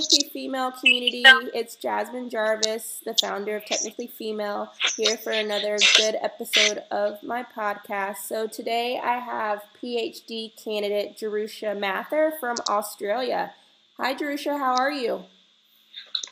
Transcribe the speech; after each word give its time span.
Technically 0.00 0.30
Female 0.30 0.70
community. 0.70 1.22
It's 1.52 1.76
Jasmine 1.76 2.30
Jarvis, 2.30 3.02
the 3.04 3.14
founder 3.20 3.56
of 3.56 3.66
Technically 3.66 4.06
Female, 4.06 4.72
here 4.96 5.18
for 5.18 5.30
another 5.30 5.76
good 5.98 6.16
episode 6.22 6.84
of 6.90 7.22
my 7.22 7.42
podcast. 7.44 8.18
So 8.26 8.46
today 8.46 8.98
I 9.02 9.18
have 9.18 9.62
PhD 9.82 10.52
candidate 10.62 11.18
Jerusha 11.18 11.74
Mather 11.78 12.32
from 12.40 12.56
Australia. 12.70 13.52
Hi, 13.98 14.14
Jerusha. 14.14 14.56
How 14.56 14.74
are 14.76 14.90
you? 14.90 15.24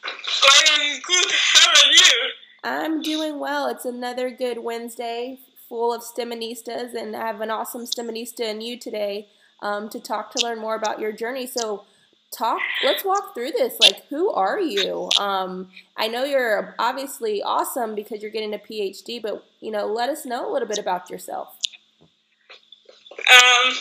I 0.03 0.65
am 0.81 1.01
good. 1.07 1.33
How 1.53 1.69
are 1.69 1.93
you? 1.93 2.31
I'm 2.65 3.03
doing 3.03 3.39
well. 3.39 3.67
It's 3.67 3.85
another 3.85 4.31
good 4.31 4.61
Wednesday 4.61 5.41
full 5.69 5.93
of 5.93 6.01
STEMistas, 6.01 6.95
and 6.95 7.15
I 7.15 7.27
have 7.27 7.43
an 7.43 7.51
awesome 7.51 7.83
STEMista 7.83 8.49
in 8.49 8.63
you 8.63 8.79
today 8.79 9.29
um, 9.61 9.91
to 9.91 10.01
talk 10.01 10.31
to 10.33 10.43
learn 10.43 10.59
more 10.59 10.75
about 10.75 11.01
your 11.01 11.13
journey. 11.13 11.47
So, 11.47 11.85
talk. 12.31 12.61
Let's 12.85 13.05
walk 13.05 13.35
through 13.35 13.53
this. 13.53 13.75
Like, 13.81 14.05
who 14.09 14.31
are 14.31 14.61
you? 14.61 15.09
Um, 15.19 15.71
I 15.97 16.09
know 16.09 16.25
you're 16.25 16.75
obviously 16.79 17.43
awesome 17.43 17.95
because 17.95 18.23
you're 18.23 18.31
getting 18.31 18.55
a 18.55 18.59
PhD, 18.59 19.21
but 19.21 19.45
you 19.61 19.71
know, 19.71 19.87
let 19.87 20.09
us 20.09 20.25
know 20.25 20.51
a 20.51 20.53
little 20.53 20.69
bit 20.69 20.79
about 20.79 21.11
yourself. 21.11 21.49
Um, 23.19 23.75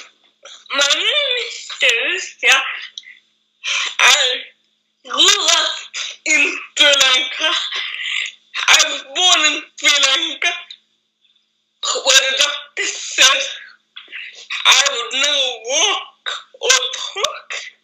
my 0.75 0.87
name 0.95 1.33
is 1.47 1.69
Jerusha. 1.79 2.57
I 3.99 4.15
grew 5.03 5.45
up 5.45 5.69
in 6.25 6.55
Sri 6.77 6.87
Lanka. 6.87 7.51
I 8.69 8.83
was 8.87 9.03
born 9.03 9.53
in 9.53 9.61
Sri 9.77 9.89
Lanka, 9.89 10.49
where 12.05 12.31
the 12.31 12.37
doctor 12.37 12.83
said 12.83 13.41
I 14.65 14.83
would 14.91 15.19
never 15.19 15.47
walk 15.69 16.27
or 16.61 16.69
talk. 16.93 17.76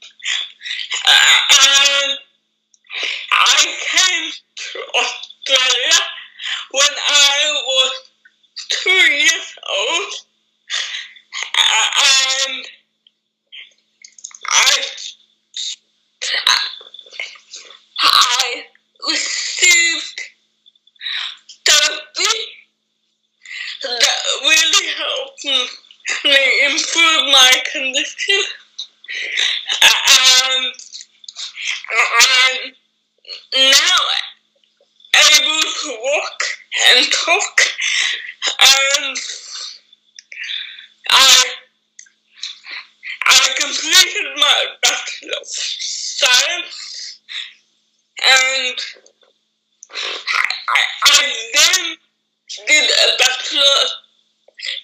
Improve 26.66 27.26
my 27.32 27.52
condition. 27.72 28.42
And 29.82 30.74
I'm 31.90 32.74
now 33.54 34.00
able 35.16 35.62
to 35.62 35.98
walk 36.02 36.44
and 36.90 37.12
talk. 37.12 37.62
And 38.60 39.18
I 41.10 41.44
I 43.26 43.50
completed 43.60 44.26
my 44.36 44.66
Bachelor 44.82 45.38
of 45.42 45.48
Science 45.48 47.20
and 48.24 48.78
I, 49.92 50.50
I, 50.70 50.82
I 51.06 51.50
then 51.54 51.96
did 52.68 52.90
a 52.90 53.18
Bachelor 53.18 53.88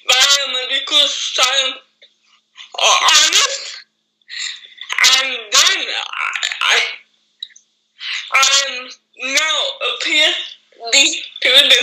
biomedical 0.09 1.07
science 1.07 1.77
honors, 2.77 3.77
and 5.15 5.37
then 5.51 5.85
I, 6.69 6.79
I 8.33 8.65
am 8.69 8.83
um, 8.83 8.89
now 9.17 9.57
a 9.81 10.03
PhD 10.03 10.95
student 11.41 11.73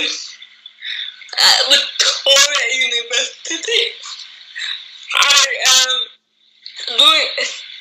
at 1.38 1.58
Victoria 1.68 2.62
University. 2.74 3.82
I 5.14 5.46
am 5.68 6.98
doing 6.98 7.28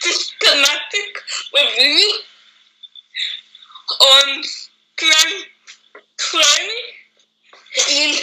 systematic 0.02 1.12
review 1.54 2.20
on 4.02 4.44
strength 4.44 5.50
training 6.18 6.86
in 7.90 8.16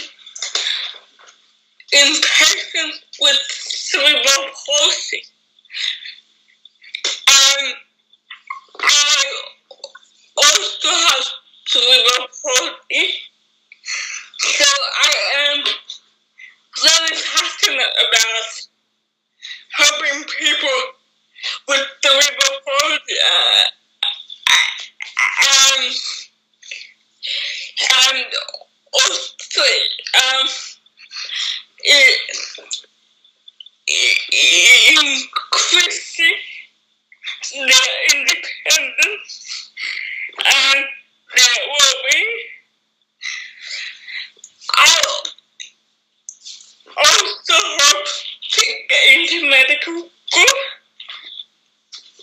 in 1.93 2.07
patients 2.39 3.01
with 3.19 3.37
cerebral 3.49 4.49
palsy. 4.65 5.21
And 7.27 7.75
I 8.81 9.23
also 10.37 10.89
have 10.89 11.25
cerebral 11.67 12.27
palsy, 12.41 13.13
so 14.39 14.65
I 15.03 15.11
am 15.37 15.63
very 16.81 17.21
passionate 17.35 17.93
about 18.07 18.49
helping 19.73 20.23
people 20.23 20.79
with 21.67 21.85
cerebral 22.03 22.59
palsy. 22.65 23.15
Uh, 23.31 23.65
and, 25.45 25.93
and 28.07 28.25
also, 28.93 29.61
um, 29.61 30.47
increasing 34.91 36.37
their 37.53 37.89
independence 38.13 39.71
and 40.37 40.85
their 41.35 41.57
well-being. 41.67 42.39
I 44.75 45.01
also 46.97 47.53
hope 47.53 48.07
to 48.51 48.61
get 48.89 49.03
into 49.13 49.49
medical 49.49 50.09
school 50.27 50.59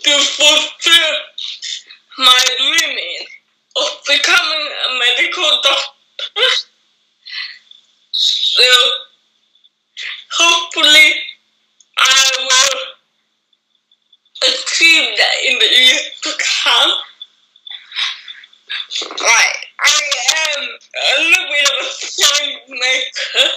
to 0.03 0.11
fulfill 0.19 1.13
my 2.17 2.43
dream 2.57 2.97
of 3.77 3.89
becoming 4.07 4.67
a 4.85 4.99
medical 4.99 5.49
doctor. 5.63 6.49
So 8.11 8.63
hopefully 10.31 11.13
I 11.97 12.31
will 12.39 12.79
achieve 14.43 15.17
that 15.17 15.35
in 15.45 15.59
the 15.59 15.65
years 15.65 16.11
to 16.23 16.29
come. 16.63 16.91
I, 19.19 19.45
I 19.79 20.01
am 20.57 20.63
a 20.63 21.23
little 21.23 21.47
bit 21.47 21.65
of 21.69 21.75
a 21.79 21.93
change 21.99 22.61
maker 22.69 23.49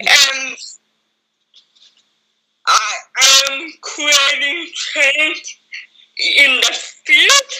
and 0.00 0.56
I 2.66 2.92
am 3.48 3.72
creating 3.80 4.66
change 4.74 5.60
in 6.16 6.60
the 6.60 6.72
field. 7.04 7.52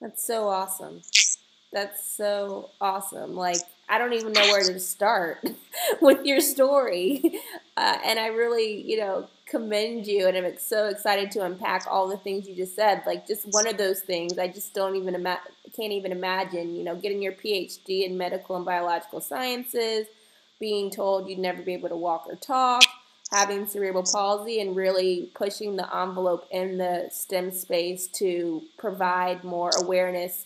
That's 0.00 0.26
so 0.26 0.48
awesome. 0.82 1.02
That's 1.72 2.04
so 2.04 2.70
awesome. 2.80 3.34
Like, 3.34 3.60
I 3.88 3.98
don't 3.98 4.12
even 4.12 4.32
know 4.32 4.42
where 4.42 4.62
to 4.64 4.78
start 4.78 5.44
with 6.00 6.24
your 6.24 6.40
story. 6.40 7.40
Uh, 7.74 7.96
and 8.04 8.18
I 8.18 8.26
really, 8.26 8.82
you 8.82 8.98
know, 8.98 9.26
commend 9.46 10.06
you. 10.06 10.28
And 10.28 10.36
I'm 10.36 10.58
so 10.58 10.88
excited 10.88 11.30
to 11.30 11.44
unpack 11.46 11.86
all 11.90 12.06
the 12.06 12.18
things 12.18 12.46
you 12.46 12.54
just 12.54 12.76
said. 12.76 13.02
Like, 13.06 13.26
just 13.26 13.46
one 13.50 13.66
of 13.66 13.78
those 13.78 14.00
things, 14.00 14.36
I 14.36 14.46
just 14.48 14.74
don't 14.74 14.94
even 14.94 15.14
ima- 15.14 15.40
can't 15.74 15.90
even 15.92 16.12
imagine, 16.12 16.76
you 16.76 16.84
know, 16.84 16.94
getting 16.94 17.22
your 17.22 17.32
PhD 17.32 18.04
in 18.04 18.18
medical 18.18 18.56
and 18.56 18.64
biological 18.66 19.22
sciences, 19.22 20.06
being 20.60 20.90
told 20.90 21.30
you'd 21.30 21.38
never 21.38 21.62
be 21.62 21.72
able 21.72 21.88
to 21.88 21.96
walk 21.96 22.26
or 22.28 22.36
talk, 22.36 22.84
having 23.30 23.66
cerebral 23.66 24.04
palsy, 24.04 24.60
and 24.60 24.76
really 24.76 25.30
pushing 25.34 25.76
the 25.76 25.96
envelope 25.96 26.46
in 26.50 26.76
the 26.76 27.08
STEM 27.10 27.52
space 27.52 28.06
to 28.08 28.62
provide 28.76 29.44
more 29.44 29.70
awareness 29.78 30.44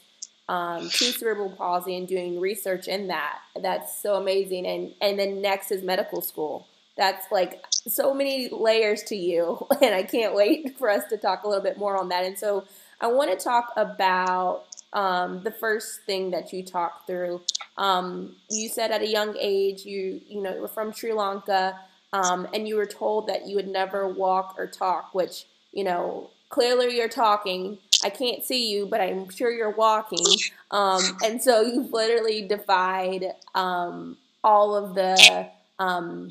um, 0.48 0.88
to 0.88 1.12
cerebral 1.12 1.50
palsy 1.50 1.96
and 1.96 2.06
doing 2.06 2.40
research 2.40 2.88
in 2.88 3.08
that. 3.08 3.38
That's 3.60 4.00
so 4.00 4.14
amazing. 4.14 4.66
And 4.66 4.94
and 5.00 5.18
then 5.18 5.42
next 5.42 5.70
is 5.70 5.82
medical 5.82 6.20
school. 6.20 6.66
That's 6.96 7.30
like 7.30 7.64
so 7.70 8.14
many 8.14 8.48
layers 8.50 9.02
to 9.04 9.16
you, 9.16 9.66
and 9.82 9.94
I 9.94 10.02
can't 10.02 10.34
wait 10.34 10.78
for 10.78 10.88
us 10.88 11.04
to 11.10 11.16
talk 11.16 11.44
a 11.44 11.48
little 11.48 11.64
bit 11.64 11.78
more 11.78 11.98
on 11.98 12.08
that. 12.10 12.24
And 12.24 12.38
so 12.38 12.64
I 13.00 13.08
want 13.08 13.30
to 13.30 13.42
talk 13.42 13.72
about 13.76 14.64
um, 14.92 15.42
the 15.42 15.50
first 15.50 16.02
thing 16.02 16.30
that 16.30 16.52
you 16.52 16.64
talked 16.64 17.06
through. 17.06 17.42
Um, 17.76 18.36
you 18.48 18.68
said 18.68 18.90
at 18.90 19.02
a 19.02 19.06
young 19.06 19.36
age 19.38 19.84
you 19.84 20.20
you 20.28 20.40
know 20.42 20.54
you 20.54 20.60
were 20.60 20.68
from 20.68 20.92
Sri 20.92 21.12
Lanka, 21.12 21.78
um, 22.12 22.46
and 22.54 22.68
you 22.68 22.76
were 22.76 22.86
told 22.86 23.26
that 23.28 23.46
you 23.46 23.56
would 23.56 23.68
never 23.68 24.08
walk 24.08 24.54
or 24.56 24.66
talk, 24.66 25.14
which 25.14 25.46
you 25.72 25.84
know 25.84 26.30
clearly 26.48 26.96
you're 26.96 27.08
talking 27.08 27.78
I 28.04 28.10
can't 28.10 28.44
see 28.44 28.70
you, 28.70 28.86
but 28.86 29.00
I'm 29.00 29.28
sure 29.30 29.50
you're 29.50 29.70
walking. 29.70 30.24
Um, 30.70 31.02
and 31.24 31.42
so 31.42 31.62
you've 31.62 31.92
literally 31.92 32.46
defied 32.46 33.24
um, 33.54 34.16
all 34.44 34.74
of 34.76 34.94
the, 34.94 35.48
um, 35.78 36.28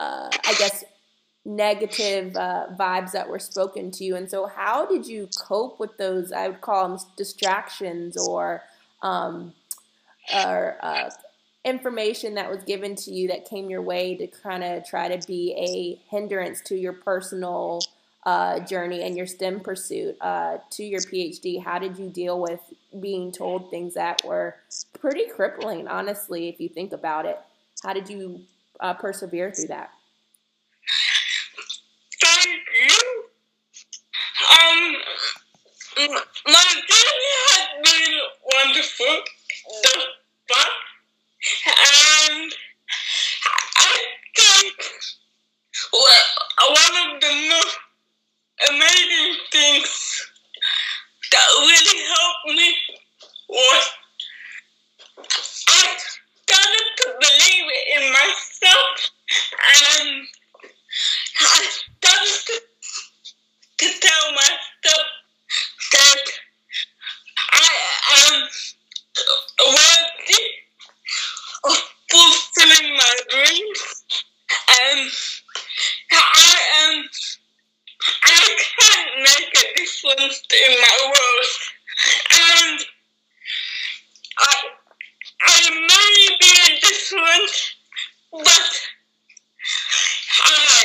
uh, 0.00 0.30
I 0.32 0.54
guess, 0.58 0.84
negative 1.44 2.36
uh, 2.36 2.66
vibes 2.78 3.12
that 3.12 3.28
were 3.28 3.38
spoken 3.38 3.90
to 3.92 4.04
you. 4.04 4.16
And 4.16 4.30
so, 4.30 4.46
how 4.46 4.86
did 4.86 5.06
you 5.06 5.28
cope 5.38 5.80
with 5.80 5.96
those? 5.96 6.30
I 6.30 6.48
would 6.48 6.60
call 6.60 6.88
them 6.88 6.98
distractions 7.16 8.16
or 8.16 8.62
um, 9.02 9.54
or 10.34 10.76
uh, 10.82 11.10
information 11.64 12.34
that 12.34 12.50
was 12.50 12.62
given 12.64 12.94
to 12.96 13.10
you 13.10 13.28
that 13.28 13.48
came 13.48 13.70
your 13.70 13.82
way 13.82 14.14
to 14.16 14.26
kind 14.26 14.62
of 14.62 14.86
try 14.86 15.14
to 15.14 15.26
be 15.26 15.54
a 15.56 16.00
hindrance 16.10 16.60
to 16.62 16.76
your 16.76 16.92
personal 16.92 17.80
uh, 18.28 18.60
journey 18.60 19.02
and 19.04 19.16
your 19.16 19.26
STEM 19.26 19.60
pursuit 19.60 20.14
uh, 20.20 20.58
to 20.68 20.84
your 20.84 21.00
PhD. 21.00 21.64
How 21.64 21.78
did 21.78 21.96
you 21.96 22.10
deal 22.10 22.38
with 22.38 22.60
being 23.00 23.32
told 23.32 23.70
things 23.70 23.94
that 23.94 24.22
were 24.22 24.54
pretty 25.00 25.24
crippling, 25.34 25.88
honestly, 25.88 26.50
if 26.50 26.60
you 26.60 26.68
think 26.68 26.92
about 26.92 27.24
it? 27.24 27.38
How 27.82 27.94
did 27.94 28.10
you 28.10 28.42
uh, 28.80 28.92
persevere 28.92 29.50
through 29.50 29.68
that? 29.68 29.88
Thank 32.22 32.60
you. 32.84 33.24
Um, 34.60 34.96
my 36.48 36.66
journey 36.90 37.32
has 37.48 37.64
been 37.82 38.14
wonderful 38.52 39.22
thus 39.84 40.04
far, 40.50 40.70
and 42.36 42.52
I 43.78 43.96
think 44.36 44.74
one 46.66 47.14
of 47.14 47.20
the 47.20 47.32
most 47.48 47.67
amazing 48.66 49.36
things 49.52 50.26
that 51.32 51.46
really 51.60 52.02
helped 52.04 52.58
me 52.58 52.74
was 53.48 53.84
I 55.68 55.96
started 56.42 56.86
to 56.98 57.06
believe 57.20 57.70
in 57.96 58.12
myself 58.12 59.10
and 59.62 60.26
I 61.40 61.68
started 61.70 62.46
to, 62.46 62.60
to 63.78 64.00
tell 64.00 64.32
myself 64.32 65.06
that 65.92 66.24
I 67.52 67.70
am 68.18 68.48
worthy 69.66 70.44
of 71.64 71.76
fulfilling 72.10 72.96
my 72.96 73.14
dreams 73.30 74.04
and 74.68 75.10
I 76.12 76.56
am 76.84 77.04
I 78.24 78.56
can 78.80 79.22
make 79.22 79.52
a 79.58 79.76
difference 79.76 80.42
in 80.66 80.72
my 80.80 80.96
world. 81.04 81.50
And 82.32 82.80
I, 84.38 84.56
I 85.42 85.70
may 85.70 86.36
be 86.40 86.52
a 86.66 86.80
difference, 86.80 87.74
but 88.32 88.70
I, 90.44 90.84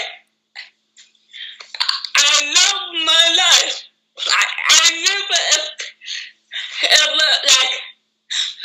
I 2.17 2.45
love 2.45 3.05
my 3.05 3.35
life. 3.37 3.83
I, 4.27 4.45
I 4.69 5.01
never 5.01 5.41
ever 6.83 7.29
like 7.47 7.75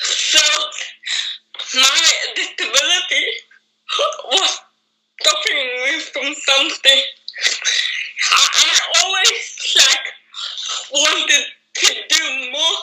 felt 0.02 0.74
my 1.74 2.10
disability 2.34 3.26
was 4.32 4.60
stopping 5.20 5.56
me 5.84 6.00
from 6.00 6.34
something. 6.34 7.02
I, 8.32 8.48
I 8.54 9.02
always 9.02 9.76
like 9.76 10.06
wanted 10.92 11.44
to 11.76 11.94
do 12.08 12.50
more 12.52 12.78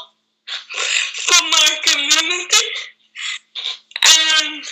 for 1.16 1.42
my 1.44 1.78
community, 1.84 2.66
and 4.04 4.64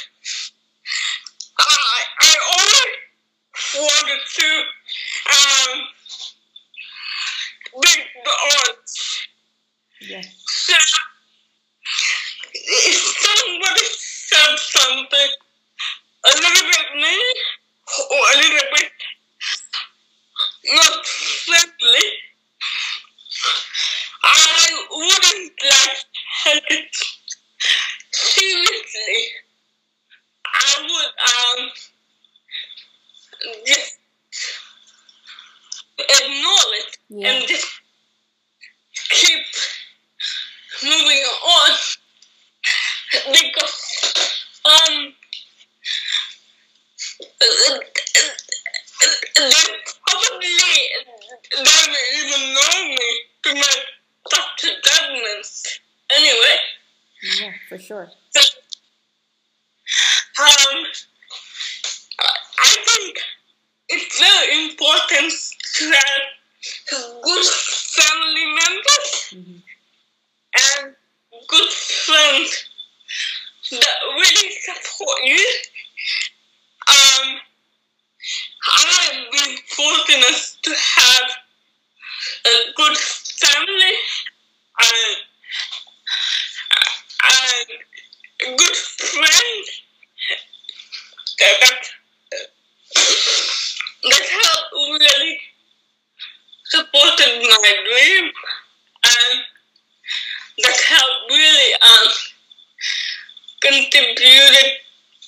I 1.59 1.99
I 2.21 2.35
always 2.51 2.95
wanted 3.75 4.21
to 4.35 4.63
um 5.33 5.87
beat 7.81 8.05
the 8.23 8.31
odds. 8.31 9.27
Yeah. 10.01 10.21
So 10.45 10.73
if 12.53 12.95
somebody 12.95 13.85
said 13.97 14.57
something 14.57 15.31
a 16.25 16.29
little 16.29 16.67
bit 16.69 16.95
mean 16.95 17.35
or 18.11 18.23
a 18.33 18.37
little 18.37 18.67
bit 18.75 18.91
not 20.73 21.05
friendly, 21.05 22.07
I 24.23 24.87
wouldn't 24.91 25.53
like 25.63 25.97
take 26.43 26.63
it 26.71 26.95
seriously. 28.11 29.23
I 30.45 30.81
would 30.81 31.63
um 31.65 31.69
just 33.65 33.97
ignore 35.97 36.73
it 36.79 36.97
Yeah. 37.09 37.31
and 37.31 37.47
just 37.47 37.67
keep 39.09 39.45
moving 40.83 41.23
on 41.45 41.71
because 43.31 44.13
um 44.65 45.13
they 47.39 47.79
probably 50.07 50.49
don't 51.53 51.97
even 52.17 52.53
know 52.53 52.87
me 52.87 53.09
to 53.43 53.53
make 53.53 53.85
such 54.29 54.65
judgments 54.83 55.79
anyway. 56.09 56.57
Yeah, 57.39 57.51
for 57.69 57.77
sure. 57.77 58.09
Um, 60.39 60.85
I 62.59 62.75
think 62.85 63.17
it's 63.89 64.19
very 64.19 64.65
important 64.69 65.33
to 65.75 65.85
have 65.91 66.21
good 67.23 67.45
family 67.45 68.45
members 68.45 69.33
hmm 69.33 69.59
and 70.55 70.95
good 71.47 71.69
friends 71.83 72.65
that 73.71 73.97
really 74.15 74.51
support 74.61 75.19
you. 75.23 75.45
Um, 76.87 77.39
I've 78.71 79.31
been 79.31 79.57
fortunate 79.67 80.57
to 80.63 80.71
have 80.71 81.31
a 82.45 82.73
good 82.75 82.97
family 82.97 83.95
and, 84.81 85.17
and 87.23 88.57
good 88.57 88.75
friends 88.75 89.81
that, 91.39 91.59
that, 94.03 94.23
have 94.23 94.63
really 94.73 95.39
supported 96.65 97.41
my 97.41 97.73
dream 97.89 98.31
and 99.05 99.43
that 100.63 100.77
have 100.89 101.11
really 101.29 101.73
um, 101.75 102.07
contributed 103.61 104.69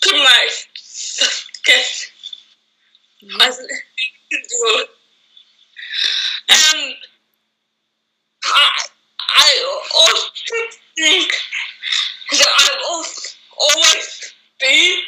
to 0.02 0.12
my 0.14 0.50
success 0.76 2.12
as 3.42 3.60
an 3.60 3.68
individual. 4.32 4.86
And 6.50 6.96
I, 8.46 8.70
I 9.38 9.80
also 9.96 10.56
think 10.96 11.32
that 12.32 12.50
I've 12.60 12.82
also 12.90 13.30
always 13.60 14.34
been 14.60 15.00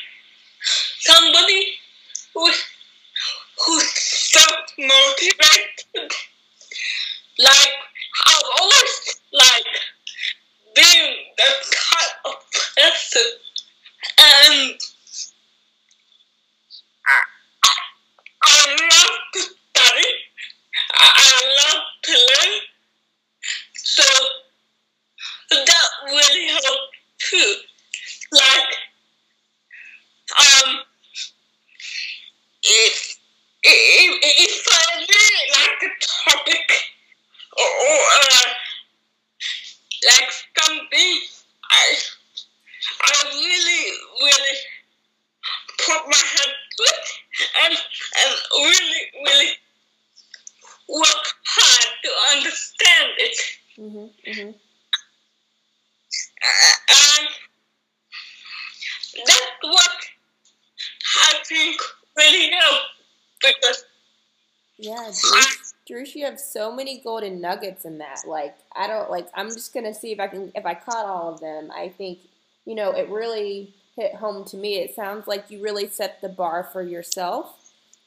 somebody 0.99 1.79
who, 2.33 2.51
who's 3.65 3.87
self-motivated. 3.93 6.11
Like, 7.39 7.73
I've 8.25 8.43
always, 8.59 9.15
like, 9.31 9.67
been 10.75 11.15
that 11.37 11.55
type 11.71 12.17
of 12.25 12.33
person. 12.75 13.27
And 14.19 14.79
I, 17.05 17.19
I, 17.63 17.71
I 18.45 18.71
love 18.81 19.19
to 19.33 19.39
study. 19.39 20.09
I, 20.93 21.09
I 21.15 21.73
love 21.73 21.83
to 22.03 22.11
learn. 22.13 22.59
So 23.73 24.03
that 25.51 25.87
really 26.05 26.47
helped 26.47 26.95
too. 27.19 27.55
Like, 28.31 28.73
um, 30.39 30.79
if, 32.63 33.17
if, 33.63 34.19
if 34.23 34.67
I 34.71 34.97
really 34.99 35.51
like 35.51 35.83
a 35.83 36.31
topic 36.31 36.71
or, 37.57 37.63
or 37.65 37.99
uh, 38.33 38.49
like 40.05 40.29
something, 40.59 41.19
I, 41.71 41.95
I 43.03 43.23
really, 43.33 43.91
really 44.21 44.57
put 45.79 46.07
my 46.07 46.17
head 46.17 46.53
to 46.77 46.83
it 46.83 47.07
and, 47.63 47.73
and 47.73 48.33
really, 48.57 49.01
really 49.25 49.51
work 50.89 51.25
hard 51.45 51.87
to 52.03 52.37
understand 52.37 53.11
it. 53.17 53.37
hmm 53.77 54.07
hmm 54.25 54.51
Uh, 56.43 56.75
and 56.89 57.27
that's 59.25 59.57
what 59.63 59.91
I 61.25 61.33
think 61.45 61.81
really 62.15 62.51
helped 62.51 62.85
because 63.41 63.83
Yeah, 64.77 65.09
Drush, 65.09 65.73
Drush, 65.89 66.15
you 66.15 66.25
have 66.25 66.39
so 66.57 66.73
many 66.73 66.99
golden 67.03 67.39
nuggets 67.39 67.85
in 67.85 67.99
that. 67.99 68.23
Like, 68.27 68.55
I 68.75 68.87
don't 68.87 69.11
like. 69.11 69.27
I'm 69.35 69.49
just 69.49 69.73
gonna 69.73 69.93
see 69.93 70.11
if 70.11 70.19
I 70.19 70.27
can 70.27 70.51
if 70.55 70.65
I 70.65 70.73
caught 70.73 71.05
all 71.05 71.33
of 71.33 71.39
them. 71.39 71.69
I 71.71 71.89
think 71.89 72.19
you 72.65 72.73
know 72.73 72.91
it 72.91 73.09
really 73.09 73.75
hit 73.95 74.15
home 74.15 74.43
to 74.45 74.57
me. 74.57 74.77
It 74.77 74.95
sounds 74.95 75.27
like 75.27 75.51
you 75.51 75.61
really 75.61 75.87
set 75.87 76.19
the 76.21 76.29
bar 76.29 76.67
for 76.73 76.81
yourself 76.81 77.53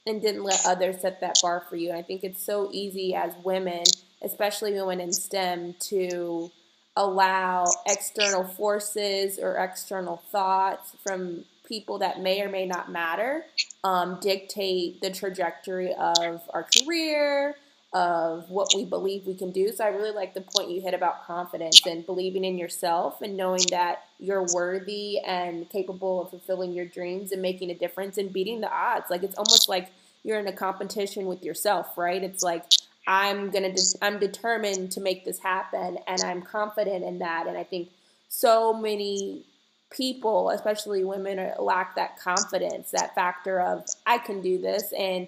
and 0.07 0.21
didn't 0.21 0.43
let 0.43 0.61
others 0.67 1.01
set 1.01 1.21
that 1.21 1.37
bar 1.43 1.65
for 1.69 1.77
you. 1.77 1.91
And 1.91 1.99
I 1.99 2.03
think 2.03 2.25
it's 2.25 2.45
so 2.45 2.71
easy 2.73 3.15
as 3.15 3.33
women, 3.45 3.85
especially 4.23 4.73
women 4.73 5.01
in 5.01 5.13
STEM, 5.13 5.77
to 5.89 6.51
allow 6.97 7.67
external 7.87 8.45
forces 8.45 9.39
or 9.39 9.57
external 9.57 10.17
thoughts 10.33 10.97
from 11.05 11.45
people 11.67 11.99
that 11.99 12.21
may 12.21 12.43
or 12.43 12.49
may 12.49 12.67
not 12.67 12.91
matter 12.91 13.45
um, 13.85 14.19
dictate 14.21 15.01
the 15.01 15.11
trajectory 15.11 15.95
of 15.95 16.43
our 16.51 16.67
career, 16.77 17.55
of 17.93 18.49
what 18.51 18.69
we 18.75 18.85
believe 18.85 19.27
we 19.27 19.35
can 19.35 19.51
do. 19.51 19.73
So 19.73 19.85
I 19.85 19.89
really 19.89 20.13
like 20.13 20.35
the 20.35 20.43
point 20.43 20.71
you 20.71 20.81
hit 20.81 20.95
about 20.95 21.27
confidence 21.27 21.85
and 21.87 22.07
believing 22.07 22.45
in 22.45 22.57
yourself 22.57 23.21
and 23.21 23.37
knowing 23.37 23.63
that 23.71 24.05
you're 24.21 24.47
worthy 24.55 25.19
and 25.19 25.69
capable 25.71 26.23
of 26.23 26.31
fulfilling 26.31 26.73
your 26.73 26.87
dreams 26.87 27.33
and 27.33 27.43
making 27.43 27.71
a 27.71 27.75
difference 27.75 28.17
and 28.17 28.33
beating 28.33 28.61
the 28.61 28.73
odds. 28.73 29.11
Like 29.11 29.25
it's 29.25 29.35
almost 29.37 29.69
like 29.69 29.91
you're 30.23 30.39
in 30.39 30.47
a 30.47 30.53
competition 30.53 31.27
with 31.27 31.43
yourself, 31.43 31.99
right? 31.99 32.23
It's 32.23 32.45
like 32.45 32.65
I'm 33.07 33.51
gonna, 33.51 33.73
de- 33.73 33.99
I'm 34.03 34.19
determined 34.21 34.93
to 34.93 35.01
make 35.01 35.25
this 35.25 35.41
happen, 35.41 35.99
and 36.07 36.23
I'm 36.23 36.43
confident 36.43 37.05
in 37.05 37.19
that. 37.21 37.47
And 37.49 37.57
I 37.57 37.65
think 37.65 37.89
so 38.29 38.73
many 38.73 39.43
people, 39.91 40.51
especially 40.51 41.03
women, 41.03 41.53
lack 41.59 41.97
that 41.97 42.19
confidence, 42.19 42.93
that 42.93 43.15
factor 43.15 43.61
of 43.61 43.85
I 44.07 44.19
can 44.19 44.41
do 44.43 44.59
this. 44.59 44.93
And 44.97 45.27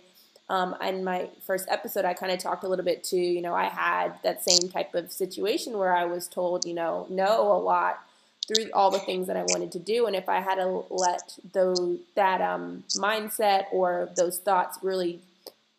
um, 0.52 0.76
in 0.86 1.02
my 1.02 1.30
first 1.46 1.66
episode, 1.70 2.04
I 2.04 2.12
kind 2.12 2.30
of 2.30 2.38
talked 2.38 2.62
a 2.62 2.68
little 2.68 2.84
bit 2.84 3.02
to, 3.04 3.16
you 3.16 3.40
know, 3.40 3.54
I 3.54 3.70
had 3.70 4.12
that 4.22 4.44
same 4.44 4.68
type 4.68 4.94
of 4.94 5.10
situation 5.10 5.78
where 5.78 5.96
I 5.96 6.04
was 6.04 6.28
told, 6.28 6.66
you 6.66 6.74
know, 6.74 7.06
no 7.08 7.50
a 7.52 7.56
lot 7.56 8.00
through 8.46 8.70
all 8.74 8.90
the 8.90 8.98
things 8.98 9.28
that 9.28 9.36
I 9.38 9.44
wanted 9.44 9.72
to 9.72 9.78
do. 9.78 10.04
And 10.04 10.14
if 10.14 10.28
I 10.28 10.40
had 10.40 10.56
to 10.56 10.84
let 10.90 11.38
those 11.54 12.00
that 12.16 12.42
um, 12.42 12.84
mindset 12.98 13.64
or 13.72 14.10
those 14.14 14.40
thoughts 14.40 14.78
really 14.82 15.20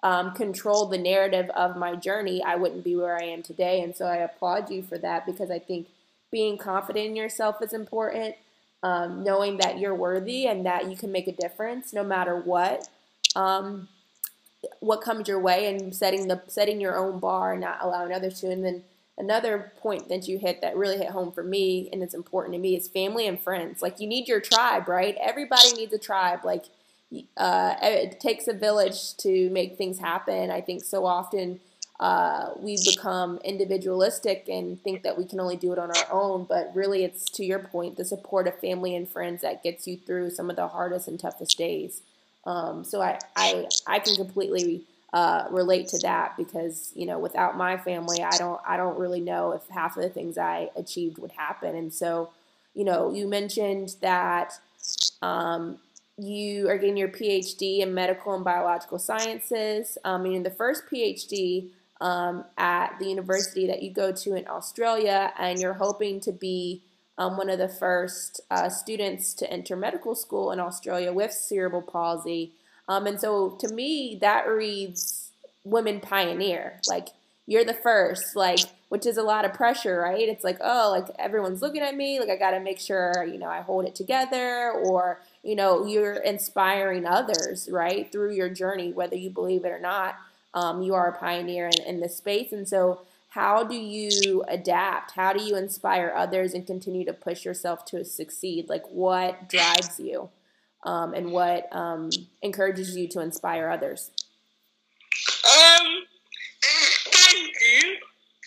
um, 0.02 0.34
control 0.34 0.88
the 0.88 0.98
narrative 0.98 1.52
of 1.52 1.78
my 1.78 1.96
journey, 1.96 2.42
I 2.42 2.56
wouldn't 2.56 2.84
be 2.84 2.96
where 2.96 3.16
I 3.16 3.26
am 3.26 3.44
today. 3.44 3.80
And 3.82 3.96
so 3.96 4.06
I 4.06 4.18
applaud 4.18 4.72
you 4.72 4.82
for 4.82 4.98
that 4.98 5.28
because 5.28 5.52
I 5.52 5.60
think 5.60 5.86
being 6.32 6.58
confident 6.58 7.06
in 7.06 7.16
yourself 7.16 7.62
is 7.62 7.74
important 7.74 8.38
um, 8.82 9.24
knowing 9.24 9.58
that 9.58 9.78
you're 9.78 9.94
worthy 9.94 10.48
and 10.48 10.66
that 10.66 10.90
you 10.90 10.98
can 10.98 11.12
make 11.12 11.28
a 11.28 11.32
difference 11.32 11.94
no 11.94 12.04
matter 12.04 12.36
what 12.36 12.90
um, 13.36 13.88
what 14.80 15.02
comes 15.02 15.28
your 15.28 15.40
way 15.40 15.74
and 15.74 15.96
setting 15.96 16.28
the 16.28 16.42
setting 16.48 16.80
your 16.82 16.98
own 16.98 17.20
bar 17.20 17.54
and 17.54 17.62
not 17.62 17.80
allowing 17.82 18.14
others 18.14 18.40
to. 18.42 18.52
And 18.52 18.64
then 18.64 18.84
another 19.18 19.74
point 19.80 20.10
that 20.10 20.28
you 20.28 20.38
hit 20.40 20.62
that 20.62 20.76
really 20.76 20.98
hit 20.98 21.10
home 21.10 21.32
for 21.32 21.44
me 21.44 21.90
and 21.92 22.02
it's 22.02 22.14
important 22.14 22.54
to 22.54 22.60
me 22.60 22.76
is 22.76 22.88
family 22.88 23.28
and 23.28 23.40
friends. 23.40 23.82
Like 23.82 24.00
you 24.00 24.08
need 24.08 24.28
your 24.28 24.42
tribe 24.42 24.88
right? 24.88 25.16
Everybody 25.20 25.74
needs 25.74 25.94
a 25.94 26.00
tribe. 26.00 26.44
Like 26.44 26.66
uh, 27.38 27.76
it 27.82 28.20
takes 28.20 28.48
a 28.48 28.54
village 28.54 29.16
to 29.18 29.50
make 29.50 29.78
things 29.78 30.00
happen. 30.00 30.50
I 30.50 30.62
think 30.62 30.84
so 30.84 31.06
often 31.06 31.60
uh, 32.00 32.50
we 32.58 32.78
become 32.86 33.40
individualistic 33.44 34.50
and 34.50 34.82
think 34.82 35.04
that 35.04 35.18
we 35.18 35.26
can 35.26 35.40
only 35.40 35.56
do 35.56 35.72
it 35.72 35.80
on 35.80 35.90
our 35.90 36.12
own. 36.12 36.46
But 36.46 36.72
really, 36.76 37.04
it's 37.04 37.26
to 37.32 37.46
your 37.46 37.60
point, 37.60 37.98
the 37.98 38.06
support 38.06 38.48
of 38.48 38.60
family 38.60 38.96
and 38.96 39.08
friends 39.08 39.42
that 39.42 39.64
gets 39.64 39.88
you 39.88 39.98
through 39.98 40.32
some 40.32 40.50
of 40.50 40.56
the 40.56 40.68
hardest 40.68 41.08
and 41.08 41.20
toughest 41.20 41.58
days. 41.58 42.02
Um, 42.46 42.84
so 42.84 43.02
I, 43.02 43.20
I, 43.36 43.68
I 43.88 44.00
can 44.00 44.16
completely 44.16 44.84
uh, 45.14 45.48
relate 45.52 45.88
to 45.90 46.00
that 46.00 46.36
because 46.38 46.92
you 46.96 47.06
know 47.06 47.20
without 47.20 47.56
my 47.56 47.78
family, 47.78 48.22
I 48.24 48.36
don't 48.38 48.60
I 48.68 48.78
don't 48.78 48.98
really 48.98 49.22
know 49.22 49.52
if 49.52 49.62
half 49.70 49.96
of 49.96 50.04
the 50.04 50.10
things 50.10 50.38
I 50.38 50.70
achieved 50.76 51.20
would 51.20 51.32
happen. 51.32 51.76
And 51.76 51.94
so, 51.94 52.32
you 52.74 52.84
know, 52.84 53.14
you 53.14 53.28
mentioned 53.28 53.96
that. 54.02 54.54
Um, 55.22 55.80
you 56.18 56.70
are 56.70 56.78
getting 56.78 56.98
your 56.98 57.08
PhD 57.08 57.80
in 57.80 57.92
medical 57.94 58.36
and 58.36 58.44
biological 58.44 59.00
sciences. 59.00 59.98
Um, 60.04 60.26
and 60.26 60.46
the 60.46 60.52
first 60.52 60.84
PhD 60.86 61.70
um, 62.02 62.44
at 62.58 63.00
the 63.00 63.08
university 63.08 63.68
that 63.68 63.82
you 63.82 63.92
go 63.92 64.12
to 64.12 64.36
in 64.36 64.48
Australia, 64.48 65.32
and 65.40 65.60
you're 65.60 65.74
hoping 65.74 66.20
to 66.22 66.32
be 66.32 66.82
um, 67.18 67.38
one 67.38 67.50
of 67.50 67.60
the 67.60 67.68
first 67.70 68.42
uh, 68.50 68.70
students 68.70 69.34
to 69.36 69.52
enter 69.52 69.76
medical 69.76 70.16
school 70.16 70.52
in 70.52 70.60
Australia 70.60 71.14
with 71.14 71.32
cerebral 71.32 71.82
palsy. 71.82 72.52
Um, 72.88 73.06
and 73.08 73.20
so 73.20 73.52
to 73.60 73.74
me, 73.74 74.18
that 74.22 74.48
reads 74.48 75.32
women 75.64 76.00
pioneer. 76.00 76.80
Like, 76.88 77.10
you're 77.46 77.66
the 77.66 77.74
first, 77.74 78.36
like, 78.36 78.60
which 78.90 79.06
is 79.06 79.18
a 79.18 79.24
lot 79.24 79.46
of 79.46 79.54
pressure, 79.54 80.00
right? 80.00 80.28
It's 80.28 80.44
like, 80.44 80.58
oh, 80.62 80.90
like 80.92 81.14
everyone's 81.20 81.62
looking 81.62 81.82
at 81.82 81.96
me, 81.96 82.20
like 82.20 82.30
I 82.30 82.38
got 82.38 82.52
to 82.52 82.60
make 82.60 82.80
sure, 82.80 83.26
you 83.26 83.38
know, 83.38 83.50
I 83.50 83.62
hold 83.62 83.86
it 83.86 83.96
together, 83.96 84.72
or, 84.72 85.20
you 85.44 85.56
know, 85.56 85.86
you're 85.86 86.14
inspiring 86.14 87.06
others, 87.06 87.70
right, 87.72 88.12
through 88.12 88.34
your 88.34 88.50
journey, 88.50 88.94
whether 88.94 89.16
you 89.16 89.30
believe 89.30 89.66
it 89.66 89.72
or 89.72 89.80
not 89.80 90.16
um, 90.54 90.82
you 90.82 90.94
are 90.94 91.10
a 91.10 91.18
pioneer 91.18 91.68
in, 91.68 91.84
in 91.84 92.00
this 92.00 92.18
space. 92.18 92.52
And 92.52 92.68
so, 92.68 93.02
how 93.34 93.64
do 93.64 93.76
you 93.76 94.44
adapt? 94.48 95.12
How 95.12 95.34
do 95.34 95.44
you 95.44 95.56
inspire 95.56 96.14
others 96.16 96.54
and 96.54 96.68
continue 96.68 97.04
to 97.06 97.14
push 97.14 97.44
yourself 97.44 97.84
to 97.86 98.06
succeed? 98.06 98.70
Like, 98.70 98.88
what 98.90 99.50
drives 99.50 100.00
you 100.00 100.30
um, 100.84 101.16
and 101.16 101.32
what 101.32 101.68
um, 101.76 102.12
encourages 102.44 102.96
you 102.96 103.08
to 103.08 103.22
inspire 103.22 103.72
others? 103.72 104.12
Um, 105.46 106.04
thank 106.62 107.50
you. 107.82 107.96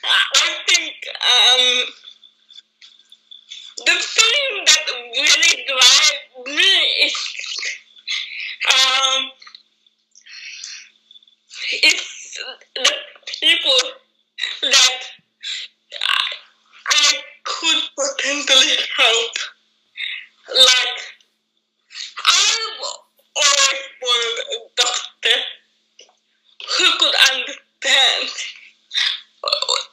I 0.04 0.54
think 0.68 0.94
um, 1.34 1.84
the 3.78 3.96
thing 4.00 4.64
that 4.66 4.86
really 5.16 5.64
drives 5.66 6.46
me 6.46 6.74
is 7.06 7.16
um, 8.72 9.30
it's 11.72 12.38
the 12.76 12.92
people 13.40 13.92
that 14.62 15.02
I 16.82 17.12
could 17.44 17.82
potentially 17.94 18.76
help. 18.96 19.34
Like, 20.48 20.98
I've 22.26 22.80
always 23.36 23.82
wanted 24.02 24.38
a 24.52 24.58
doctor 24.76 25.38
who 26.78 26.86
could 26.98 27.14
understand 27.32 28.30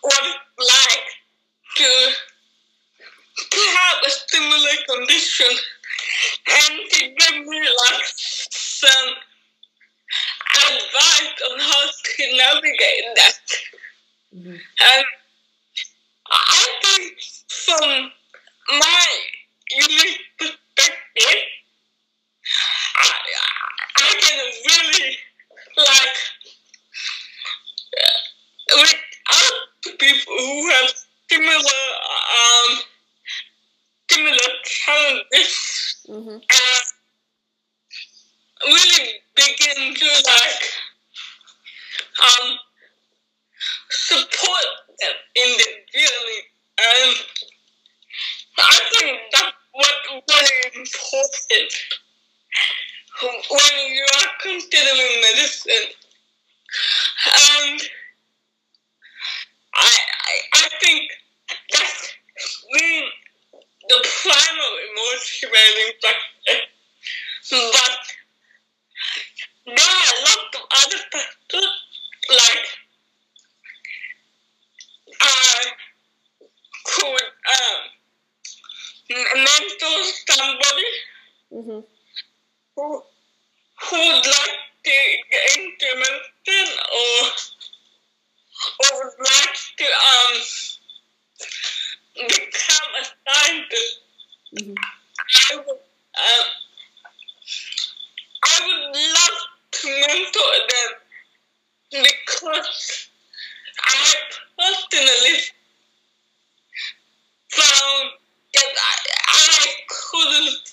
what 0.02 0.24
it's 0.24 0.58
like 0.60 1.08
to, 1.78 1.90
to 3.50 3.60
have 3.78 3.98
a 4.06 4.10
similar 4.10 4.76
condition 4.88 5.54
and 6.48 6.90
to 6.92 7.00
give 7.00 7.46
me 7.46 7.60
like 7.62 8.04
some 8.16 9.10
advice 10.56 11.42
on 11.52 11.60
how 11.60 11.84
to 12.04 12.38
navigate 12.38 13.16
that. 13.16 13.40
Mm-hmm. 14.36 14.50
And 14.50 15.06
I 16.32 16.68
think 16.82 17.14
from 17.50 18.12
my 18.80 19.06
unique 19.70 20.22
perspective, 20.40 21.42
I, 22.96 23.12
I 23.98 24.14
can 24.20 24.40
really 24.66 25.18
like 25.78 26.18
uh, 27.94 28.82
reach 28.82 28.96
out 29.32 29.54
to 29.84 29.90
people 30.00 30.36
who 30.36 30.70
have 30.72 30.90
similar 31.30 31.82
um 32.34 32.80
similar 34.10 34.50
challenges 34.66 36.06
mm-hmm. 36.10 36.30
and 36.30 36.84
really 38.66 39.10
begin 39.36 39.94
to 39.94 40.06
like 40.06 40.64
um 42.24 42.58
support 43.90 44.66
them 45.00 45.16
individually, 45.36 46.42
and 46.80 47.16
I 48.60 48.80
think 49.00 49.20
that's 49.32 49.54
what 49.74 49.96
really 50.30 50.82
important. 50.82 51.74
When 53.22 53.94
you 53.94 54.06
are 54.20 54.32
considering 54.42 55.22
medicine 55.22 55.94
and 57.26 57.82
I 59.76 59.98
I, 60.26 60.34
I 60.56 60.70
think 60.82 61.12
that's 61.72 62.14
the 63.90 64.10
primary 64.24 64.88
motivating 64.96 65.94
factor. 66.02 66.60
But 67.52 68.00
there 69.68 69.76
are 69.86 70.22
lots 70.22 70.58
of 70.58 70.64
other 70.86 70.98
factors 71.12 71.83
like 72.30 72.66
I 75.22 75.72
could 76.86 77.28
um 77.54 77.80
mentor 79.10 80.04
somebody 80.28 80.90
mm-hmm. 81.52 81.80
who 82.76 83.04
who 83.82 83.98
would 83.98 84.26
like 84.26 84.60
to 84.84 84.92
get 85.32 85.58
into 85.58 85.88
medicine 85.98 86.78
or 86.94 87.30
or 88.80 89.06
would 89.06 89.20
like 89.20 89.58
to 89.78 89.86
um 89.86 90.34
become 92.28 92.90
a 93.00 93.04
scientist. 93.26 94.00
Mm-hmm. 94.56 94.74
I 95.52 95.56
would 95.58 95.80
um, 96.14 96.48
I 98.46 98.60
would 98.66 98.96
love 98.96 99.40
to 99.72 99.88
mentor 99.88 100.54
them 100.70 101.03
because 101.94 103.10
I 103.80 104.14
personally 104.58 105.40
found 107.52 108.10
that 108.54 108.74
I, 108.78 108.96
I 109.34 109.68
couldn't 109.88 110.68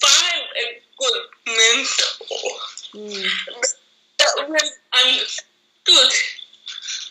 find 0.00 0.44
a 0.56 0.82
good 0.98 1.22
mentor 1.46 2.50
Mm. 2.94 3.26
that 4.18 4.46
really 4.48 4.70
understood 5.02 6.12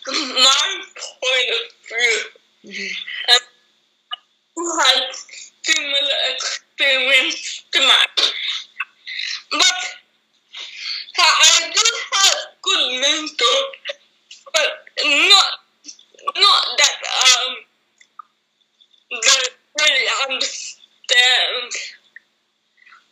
my 0.07 0.83
point 1.19 1.49
of 1.51 1.63
view 1.89 2.19
Mhm. 2.63 2.91
who 4.55 4.79
had 4.79 5.03
similar 5.61 6.17
experience 6.33 7.63
to 7.73 7.79
mine. 7.81 8.31
But 9.51 9.79
I 11.19 11.71
do 11.73 11.83
have 12.13 12.35
good 12.61 13.01
mentors, 13.01 13.65
but 14.53 14.69
not 15.05 15.59
not 16.35 16.77
that 16.77 16.97
um 17.23 17.55
that 19.21 19.49
really 19.79 20.07
understand 20.29 21.71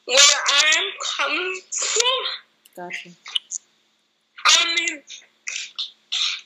where 0.06 0.38
I'm 0.50 0.86
coming 1.18 1.62
from. 1.72 2.22
Gotcha. 2.76 3.10
I 4.46 4.76
mean, 4.76 5.04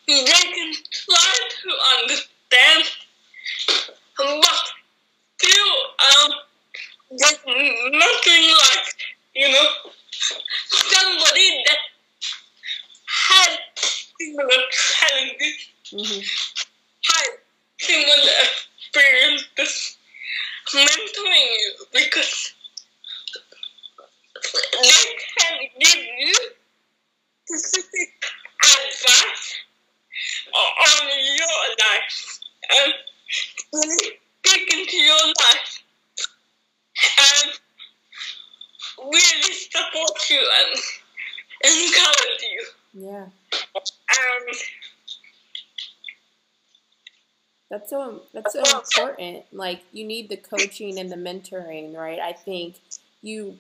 they 0.08 0.24
can 0.26 0.74
try 0.92 1.50
to 1.62 1.70
understand, 2.00 2.84
but 4.18 4.64
still, 5.38 5.74
um, 6.00 6.32
there's 7.12 7.40
nothing 7.46 8.44
like, 8.52 8.96
you 9.36 9.50
know, 9.52 9.68
somebody 10.70 11.64
that 11.68 11.78
had 13.06 13.58
similar 14.18 14.62
challenges, 14.72 15.70
hmm 15.92 16.22
had 17.08 17.30
similar 17.80 18.34
experiences 18.78 19.98
mentoring 20.74 21.48
you 21.60 21.86
because 21.94 22.54
they 24.82 25.06
can 25.38 25.60
give 25.80 26.04
you 26.20 26.34
specific 27.46 28.10
advice 28.64 29.56
on 30.54 31.08
your 31.38 31.58
life 31.80 32.40
and 32.80 32.94
really 33.74 34.12
dig 34.44 34.74
into 34.74 34.98
your 34.98 35.28
life 35.28 35.84
and 37.20 37.52
really 39.04 39.54
support 39.54 40.30
you 40.30 40.40
and 40.40 40.82
encourage 41.64 42.44
you. 42.44 42.66
Yeah. 42.94 43.26
And 43.76 44.56
That's 47.70 47.90
so 47.90 48.22
that's 48.34 48.54
so 48.54 48.62
important. 48.62 49.46
Like 49.52 49.82
you 49.92 50.06
need 50.06 50.30
the 50.30 50.38
coaching 50.38 51.00
and 51.00 51.12
the 51.12 51.16
mentoring, 51.16 51.96
right? 51.96 52.20
I 52.20 52.34
think 52.34 52.76
you 53.22 53.58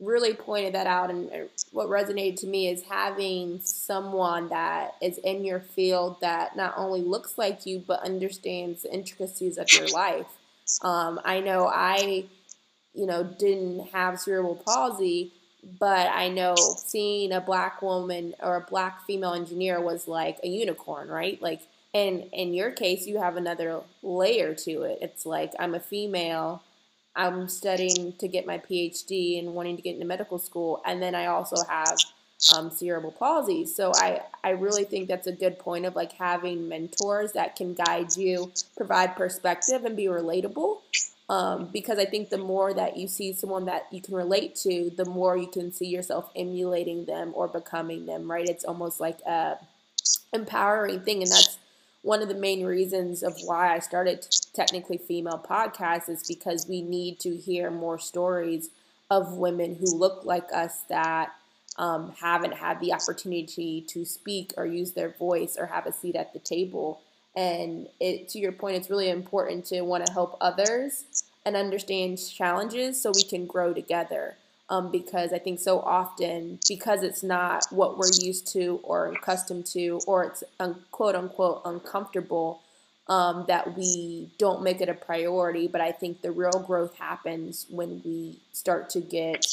really 0.00 0.34
pointed 0.34 0.74
that 0.74 0.86
out 0.86 1.10
and 1.10 1.30
what 1.70 1.88
resonated 1.88 2.36
to 2.40 2.46
me 2.46 2.68
is 2.68 2.82
having 2.82 3.60
someone 3.62 4.48
that 4.48 4.94
is 5.00 5.18
in 5.18 5.44
your 5.44 5.60
field 5.60 6.16
that 6.20 6.56
not 6.56 6.74
only 6.76 7.02
looks 7.02 7.38
like 7.38 7.66
you 7.66 7.82
but 7.86 8.02
understands 8.02 8.82
the 8.82 8.92
intricacies 8.92 9.58
of 9.58 9.72
your 9.72 9.88
life. 9.88 10.26
Um, 10.82 11.20
I 11.24 11.40
know 11.40 11.66
I, 11.68 12.24
you 12.94 13.06
know, 13.06 13.22
didn't 13.24 13.88
have 13.92 14.18
cerebral 14.20 14.56
palsy, 14.56 15.32
but 15.78 16.08
I 16.08 16.28
know 16.28 16.54
seeing 16.56 17.32
a 17.32 17.40
black 17.40 17.82
woman 17.82 18.34
or 18.40 18.56
a 18.56 18.60
black 18.60 19.06
female 19.06 19.34
engineer 19.34 19.80
was 19.80 20.08
like 20.08 20.38
a 20.42 20.48
unicorn, 20.48 21.08
right? 21.08 21.40
Like 21.40 21.60
and 21.94 22.24
in 22.32 22.54
your 22.54 22.70
case, 22.70 23.06
you 23.06 23.18
have 23.18 23.36
another 23.36 23.80
layer 24.02 24.54
to 24.54 24.82
it. 24.82 24.98
It's 25.02 25.26
like 25.26 25.52
I'm 25.58 25.74
a 25.74 25.80
female, 25.80 26.62
I'm 27.14 27.48
studying 27.48 28.14
to 28.14 28.28
get 28.28 28.46
my 28.46 28.58
PhD 28.58 29.38
and 29.38 29.54
wanting 29.54 29.76
to 29.76 29.82
get 29.82 29.94
into 29.94 30.06
medical 30.06 30.38
school, 30.38 30.80
and 30.86 31.02
then 31.02 31.14
I 31.14 31.26
also 31.26 31.56
have 31.68 31.98
um, 32.56 32.70
cerebral 32.70 33.12
palsy. 33.12 33.66
So 33.66 33.92
I, 33.94 34.22
I 34.42 34.50
really 34.50 34.84
think 34.84 35.08
that's 35.08 35.26
a 35.26 35.32
good 35.32 35.58
point 35.58 35.84
of 35.84 35.94
like 35.94 36.12
having 36.12 36.68
mentors 36.68 37.32
that 37.32 37.56
can 37.56 37.74
guide 37.74 38.16
you, 38.16 38.52
provide 38.76 39.16
perspective, 39.16 39.84
and 39.84 39.96
be 39.96 40.06
relatable. 40.06 40.78
Um, 41.28 41.70
because 41.72 41.98
I 41.98 42.04
think 42.04 42.28
the 42.28 42.38
more 42.38 42.74
that 42.74 42.96
you 42.96 43.06
see 43.08 43.32
someone 43.32 43.64
that 43.66 43.86
you 43.90 44.02
can 44.02 44.14
relate 44.14 44.56
to, 44.56 44.90
the 44.90 45.04
more 45.04 45.36
you 45.36 45.46
can 45.46 45.72
see 45.72 45.86
yourself 45.86 46.30
emulating 46.36 47.06
them 47.06 47.32
or 47.34 47.48
becoming 47.48 48.06
them. 48.06 48.30
Right? 48.30 48.48
It's 48.48 48.64
almost 48.64 49.00
like 49.00 49.20
a 49.20 49.58
empowering 50.32 51.00
thing, 51.02 51.22
and 51.22 51.30
that's 51.30 51.58
one 52.02 52.20
of 52.20 52.28
the 52.28 52.34
main 52.34 52.64
reasons 52.64 53.22
of 53.22 53.36
why 53.44 53.74
I 53.74 53.78
started 53.78 54.26
technically 54.54 54.98
female 54.98 55.44
podcast 55.48 56.08
is 56.08 56.26
because 56.26 56.68
we 56.68 56.82
need 56.82 57.20
to 57.20 57.36
hear 57.36 57.70
more 57.70 57.98
stories 57.98 58.70
of 59.10 59.36
women 59.36 59.76
who 59.76 59.96
look 59.96 60.24
like 60.24 60.52
us 60.52 60.82
that 60.88 61.32
um, 61.78 62.12
haven't 62.20 62.54
had 62.54 62.80
the 62.80 62.92
opportunity 62.92 63.80
to 63.88 64.04
speak 64.04 64.52
or 64.56 64.66
use 64.66 64.92
their 64.92 65.10
voice 65.10 65.56
or 65.56 65.66
have 65.66 65.86
a 65.86 65.92
seat 65.92 66.16
at 66.16 66.32
the 66.32 66.38
table. 66.38 67.00
And 67.36 67.88
it, 68.00 68.28
to 68.30 68.38
your 68.38 68.52
point, 68.52 68.76
it's 68.76 68.90
really 68.90 69.08
important 69.08 69.64
to 69.66 69.82
want 69.82 70.04
to 70.06 70.12
help 70.12 70.36
others 70.40 71.24
and 71.46 71.56
understand 71.56 72.18
challenges 72.18 73.00
so 73.00 73.12
we 73.14 73.22
can 73.22 73.46
grow 73.46 73.72
together. 73.72 74.36
Um, 74.70 74.90
because 74.90 75.34
I 75.34 75.38
think 75.38 75.60
so 75.60 75.80
often, 75.80 76.58
because 76.66 77.02
it's 77.02 77.22
not 77.22 77.66
what 77.70 77.98
we're 77.98 78.12
used 78.20 78.46
to 78.54 78.80
or 78.84 79.08
accustomed 79.08 79.66
to, 79.66 80.00
or 80.06 80.24
it's 80.24 80.42
un- 80.60 80.82
quote 80.90 81.14
unquote 81.14 81.60
uncomfortable, 81.66 82.62
um, 83.08 83.44
that 83.48 83.76
we 83.76 84.30
don't 84.38 84.62
make 84.62 84.80
it 84.80 84.88
a 84.88 84.94
priority. 84.94 85.66
But 85.68 85.82
I 85.82 85.92
think 85.92 86.22
the 86.22 86.30
real 86.30 86.64
growth 86.66 86.96
happens 86.96 87.66
when 87.68 88.00
we 88.04 88.38
start 88.52 88.88
to 88.90 89.00
get 89.00 89.44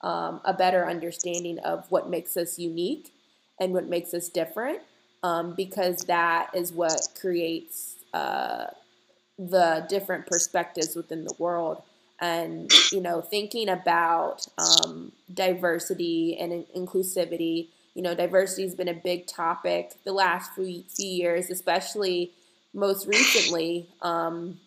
um, 0.00 0.40
a 0.44 0.54
better 0.54 0.88
understanding 0.88 1.58
of 1.58 1.84
what 1.90 2.08
makes 2.08 2.36
us 2.36 2.58
unique 2.58 3.12
and 3.60 3.74
what 3.74 3.86
makes 3.86 4.14
us 4.14 4.28
different, 4.28 4.80
um, 5.22 5.54
because 5.54 6.04
that 6.04 6.50
is 6.54 6.72
what 6.72 7.08
creates 7.20 7.96
uh, 8.14 8.66
the 9.38 9.86
different 9.88 10.26
perspectives 10.26 10.96
within 10.96 11.24
the 11.24 11.34
world 11.38 11.82
and 12.22 12.70
you 12.92 13.00
know 13.02 13.20
thinking 13.20 13.68
about 13.68 14.46
um, 14.56 15.12
diversity 15.34 16.38
and 16.40 16.52
in- 16.52 16.86
inclusivity. 16.86 17.68
You 17.94 18.02
know 18.02 18.14
diversity 18.14 18.62
has 18.62 18.74
been 18.74 18.88
a 18.88 18.94
big 18.94 19.26
topic 19.26 19.92
the 20.04 20.12
last 20.12 20.54
few, 20.54 20.84
few 20.88 21.06
years 21.08 21.50
especially 21.50 22.30
most 22.72 23.06
recently 23.06 23.86
um, 24.00 24.58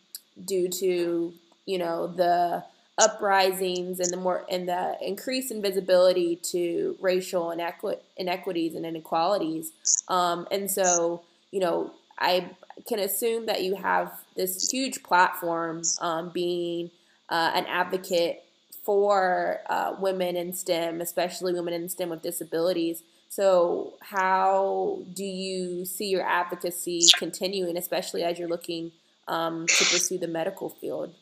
due 0.44 0.68
to 0.68 1.34
you 1.66 1.78
know 1.78 2.08
the 2.08 2.64
uprisings 2.98 4.00
and 4.00 4.12
the 4.12 4.18
more 4.18 4.46
and 4.50 4.70
the 4.70 4.98
increase 5.02 5.52
in 5.52 5.62
visibility 5.62 6.36
to 6.38 6.96
racial 7.02 7.48
inequi- 7.48 8.00
inequities 8.18 8.76
and 8.76 8.86
inequalities. 8.86 9.72
Um, 10.08 10.48
and 10.52 10.70
so 10.70 11.24
you 11.52 11.60
know 11.62 11.92
i 12.20 12.50
can 12.88 13.00
assume 13.00 13.46
that 13.46 13.64
you 13.64 13.76
have 13.76 14.12
this 14.36 14.70
huge 14.72 15.04
platform 15.04 15.82
um, 16.00 16.30
being 16.30 16.90
uh, 17.30 17.52
an 17.56 17.66
advocate 17.66 18.44
for 18.84 19.62
uh, 19.68 19.96
women 20.00 20.36
in 20.36 20.54
STEM, 20.54 21.02
especially 21.02 21.54
women 21.54 21.74
in 21.74 21.90
STEM 21.90 22.10
with 22.10 22.22
disabilities. 22.22 23.04
So, 23.30 23.96
how 24.02 25.00
do 25.14 25.24
you 25.24 25.86
see 25.86 26.06
your 26.06 26.26
advocacy 26.26 27.02
continuing, 27.18 27.78
especially 27.78 28.24
as 28.24 28.40
you're 28.40 28.48
looking 28.48 28.92
um, 29.28 29.66
to 29.68 29.86
pursue 29.86 30.18
the 30.18 30.28
medical 30.28 30.70
field? 30.70 31.14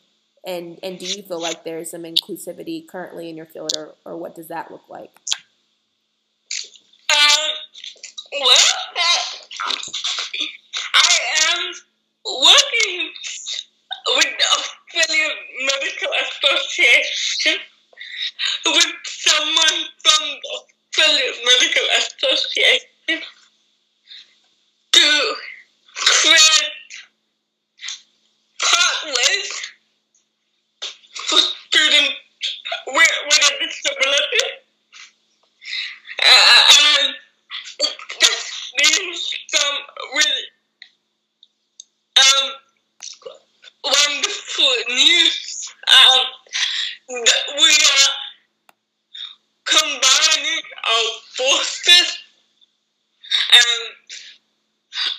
And 0.46 0.78
and 0.82 0.98
do 0.98 1.06
you 1.06 1.22
feel 1.22 1.40
like 1.40 1.64
there's 1.64 1.90
some 1.90 2.02
inclusivity 2.02 2.86
currently 2.86 3.30
in 3.30 3.36
your 3.36 3.46
field, 3.46 3.72
or, 3.76 3.94
or 4.04 4.16
what 4.16 4.34
does 4.34 4.48
that 4.48 4.70
look 4.70 4.88
like? 4.90 5.10
Um, 7.10 7.50
well, 8.40 8.58
I 10.94 11.18
am 11.48 11.74
working 12.26 13.10
with 14.06 14.32
the 14.38 14.44
Australian 14.58 15.30
Medical 15.62 16.08
Association 16.54 17.58
with 18.66 18.94
someone 19.04 19.84
from 20.02 20.22
the 20.42 20.50
Australian 20.54 21.34
Medical 21.44 21.86
Association 21.98 23.22
to 24.92 25.34
create 25.96 26.70
pathways 28.60 29.50
for 31.14 31.38
students 31.38 32.14
with, 32.86 33.10
with 33.26 33.50
a 33.50 33.64
disability. 33.64 34.46
Uh, 36.22 36.60
and 36.78 37.14
that's 38.20 38.72
been 38.78 39.14
some 39.48 39.76
really 40.14 40.46
um, 42.16 42.50
wonderful 43.84 44.74
news 44.88 45.68
um, 45.88 46.24
that 47.24 47.44
we 47.58 47.70
are 47.70 48.12
combining 49.64 50.62
our 50.84 51.08
resources 51.38 52.18
and 53.52 53.82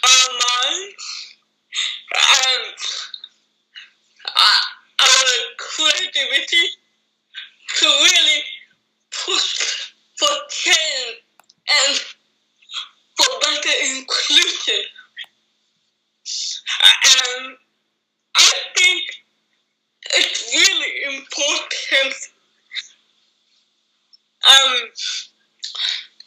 our 0.03 0.29
minds 0.31 1.05
and 2.13 2.77
our 5.01 5.33
creativity 5.57 6.65
to 7.79 7.85
really 7.85 8.41
push 9.11 9.91
for 10.17 10.29
change 10.49 11.21
and 11.69 11.97
for 13.17 13.27
better 13.41 13.75
inclusion. 13.95 14.83
And 16.85 17.57
I 18.37 18.51
think 18.75 19.03
it's 20.13 20.53
really 20.53 21.17
important 21.17 22.15
um, 24.47 24.77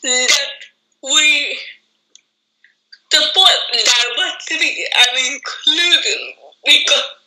that 0.02 0.50
we 1.02 1.58
support 3.10 3.50
diversity 3.72 4.84
and 4.84 5.34
inclusion 5.34 6.32
because 6.64 7.18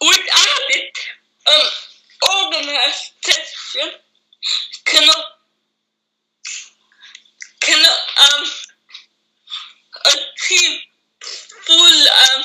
with, 0.00 0.08
without 0.08 0.68
it, 0.70 0.98
um, 1.46 1.66
organization 2.44 3.90
cannot 4.84 5.24
cannot 7.60 7.98
um 8.18 8.44
achieve 10.06 10.80
full 11.20 12.08
um 12.08 12.42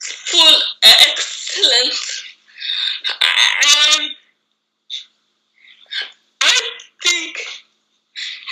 full 0.00 0.60
excellence. 0.82 2.24
Um, 3.10 4.10
I 6.42 6.70
think 7.02 7.38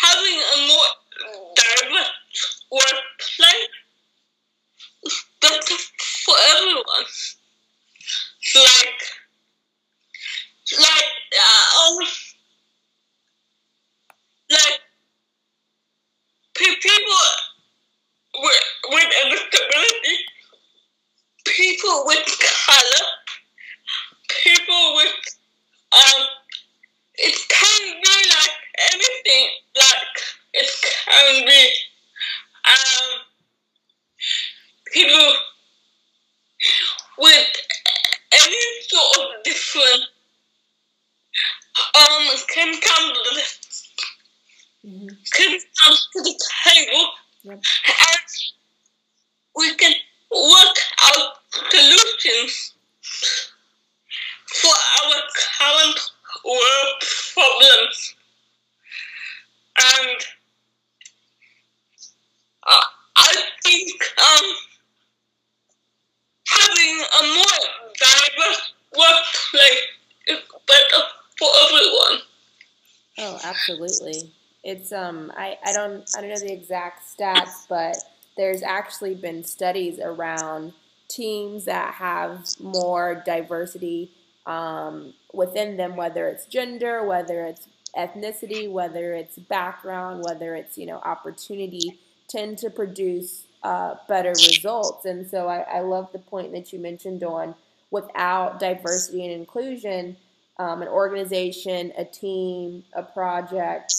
having 0.03 0.41
a 0.55 0.67
more 0.69 1.55
diverse 1.55 2.65
workplace 2.71 3.69
is 5.05 5.25
better 5.41 5.77
for 6.25 6.35
everyone. 6.51 7.07
Like, 8.55 9.03
like, 10.79 11.13
uh, 11.39 11.81
um, 11.81 12.07
like 14.51 14.81
pe- 16.55 16.77
people 16.81 17.17
with, 18.91 19.05
a 19.05 19.31
disability, 19.31 20.17
people 21.45 22.05
with 22.07 22.27
color, 22.67 23.07
people 24.45 24.95
with 24.97 25.15
um 25.93 26.27
it 27.17 27.37
can 27.49 28.01
be 28.03 28.29
like 28.29 28.57
anything 28.93 29.49
like 29.77 30.17
it 30.55 30.71
can 31.07 31.47
be 31.47 31.69
um 32.67 33.21
people 34.93 35.33
with 37.19 37.47
any 38.33 38.65
sort 38.89 39.17
of 39.19 39.43
different 39.45 40.03
um 41.95 42.29
can 42.49 42.81
come 42.81 43.13
to 43.15 43.31
the 43.35 43.45
hmm 44.83 45.09
can 45.33 45.59
come 45.83 45.97
to 46.13 46.23
the 46.23 46.35
table 46.65 47.07
Yep. 47.45 47.61
and 47.89 48.31
we 49.55 49.75
can 49.75 49.93
work 50.31 50.77
out 51.03 51.35
solutions 51.71 52.73
for 54.55 54.71
our 54.71 55.15
current 55.59 56.01
world 56.45 57.03
problems. 57.35 58.15
And 59.77 60.19
uh, 62.67 62.87
I 63.17 63.35
think 63.63 64.03
um, 64.19 64.47
having 66.49 67.05
a 67.21 67.23
more 67.35 67.61
diverse 67.99 68.73
workplace 68.97 69.85
is 70.29 70.39
better 70.67 71.03
for 71.39 71.49
everyone. 71.67 72.21
Oh, 73.19 73.41
absolutely. 73.69 74.33
It's 74.63 74.93
um 74.93 75.33
I, 75.37 75.59
I 75.65 75.73
don't 75.73 76.09
I 76.17 76.21
don't 76.21 76.31
know 76.31 76.39
the 76.39 76.53
exact 76.53 77.03
stats, 77.07 77.67
but 77.69 77.97
there's 78.37 78.63
actually 78.63 79.15
been 79.15 79.45
studies 79.45 79.99
around 80.01 80.73
teams 81.09 81.67
that 81.67 81.95
have 81.95 82.47
more 82.61 83.23
diversity 83.27 84.11
um, 84.47 85.15
within 85.33 85.77
them, 85.77 85.97
whether 85.97 86.29
it's 86.29 86.47
gender, 86.47 87.05
whether 87.07 87.45
it's 87.45 87.69
ethnicity, 87.97 88.71
whether 88.71 89.15
it's 89.15 89.39
background, 89.39 90.25
whether 90.25 90.55
it's 90.55 90.79
you 90.79 90.87
know 90.87 90.99
opportunity, 90.99 91.99
tend 92.29 92.59
to 92.59 92.71
produce 92.71 93.47
uh, 93.63 93.95
better 94.09 94.31
results. 94.31 95.05
And 95.05 95.29
so 95.29 95.49
I, 95.49 95.61
I 95.61 95.81
love 95.81 96.11
the 96.13 96.19
point 96.19 96.53
that 96.53 96.73
you 96.73 96.79
mentioned 96.79 97.23
on 97.23 97.55
without 97.91 98.59
diversity 98.59 99.25
and 99.25 99.33
inclusion, 99.33 100.17
um, 100.59 100.83
an 100.83 100.89
organization, 100.89 101.93
a 101.99 102.05
team, 102.05 102.85
a 102.95 103.03
project 103.03 103.93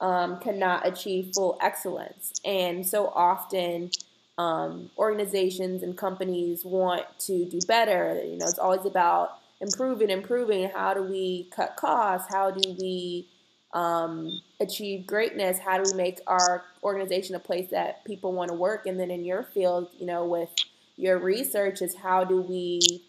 um, 0.00 0.38
cannot 0.40 0.86
achieve 0.86 1.32
full 1.34 1.58
excellence. 1.60 2.32
And 2.44 2.86
so 2.86 3.08
often, 3.08 3.90
um, 4.38 4.90
organizations 4.98 5.82
and 5.82 5.96
companies 5.96 6.64
want 6.64 7.04
to 7.20 7.46
do 7.46 7.58
better. 7.66 8.22
You 8.22 8.38
know, 8.38 8.46
it's 8.46 8.58
always 8.58 8.84
about 8.84 9.38
improving, 9.60 10.10
improving. 10.10 10.68
How 10.68 10.94
do 10.94 11.02
we 11.02 11.48
cut 11.50 11.76
costs? 11.76 12.28
How 12.30 12.50
do 12.50 12.76
we 12.78 13.28
um, 13.72 14.30
achieve 14.60 15.06
greatness? 15.06 15.58
How 15.58 15.82
do 15.82 15.90
we 15.90 15.96
make 15.96 16.20
our 16.26 16.64
organization 16.82 17.34
a 17.34 17.38
place 17.38 17.70
that 17.70 18.04
people 18.04 18.32
want 18.32 18.50
to 18.50 18.56
work? 18.56 18.86
And 18.86 19.00
then 19.00 19.10
in 19.10 19.24
your 19.24 19.42
field, 19.42 19.88
you 19.98 20.06
know, 20.06 20.26
with 20.26 20.50
your 20.96 21.18
research, 21.18 21.80
is 21.80 21.94
how 21.94 22.24
do 22.24 22.40
we 22.40 23.02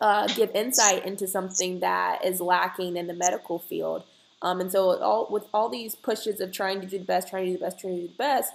uh, 0.00 0.26
give 0.28 0.50
insight 0.54 1.06
into 1.06 1.26
something 1.26 1.80
that 1.80 2.24
is 2.24 2.40
lacking 2.40 2.96
in 2.96 3.06
the 3.06 3.14
medical 3.14 3.58
field? 3.58 4.04
Um, 4.42 4.60
and 4.60 4.70
so, 4.70 5.00
all 5.00 5.26
with 5.30 5.44
all 5.54 5.68
these 5.68 5.94
pushes 5.94 6.40
of 6.40 6.52
trying 6.52 6.80
to 6.80 6.86
do 6.86 6.98
the 6.98 7.04
best, 7.04 7.28
trying 7.28 7.46
to 7.46 7.52
do 7.52 7.58
the 7.58 7.64
best, 7.64 7.80
trying 7.80 7.96
to 7.96 8.00
do 8.02 8.08
the 8.08 8.14
best, 8.14 8.52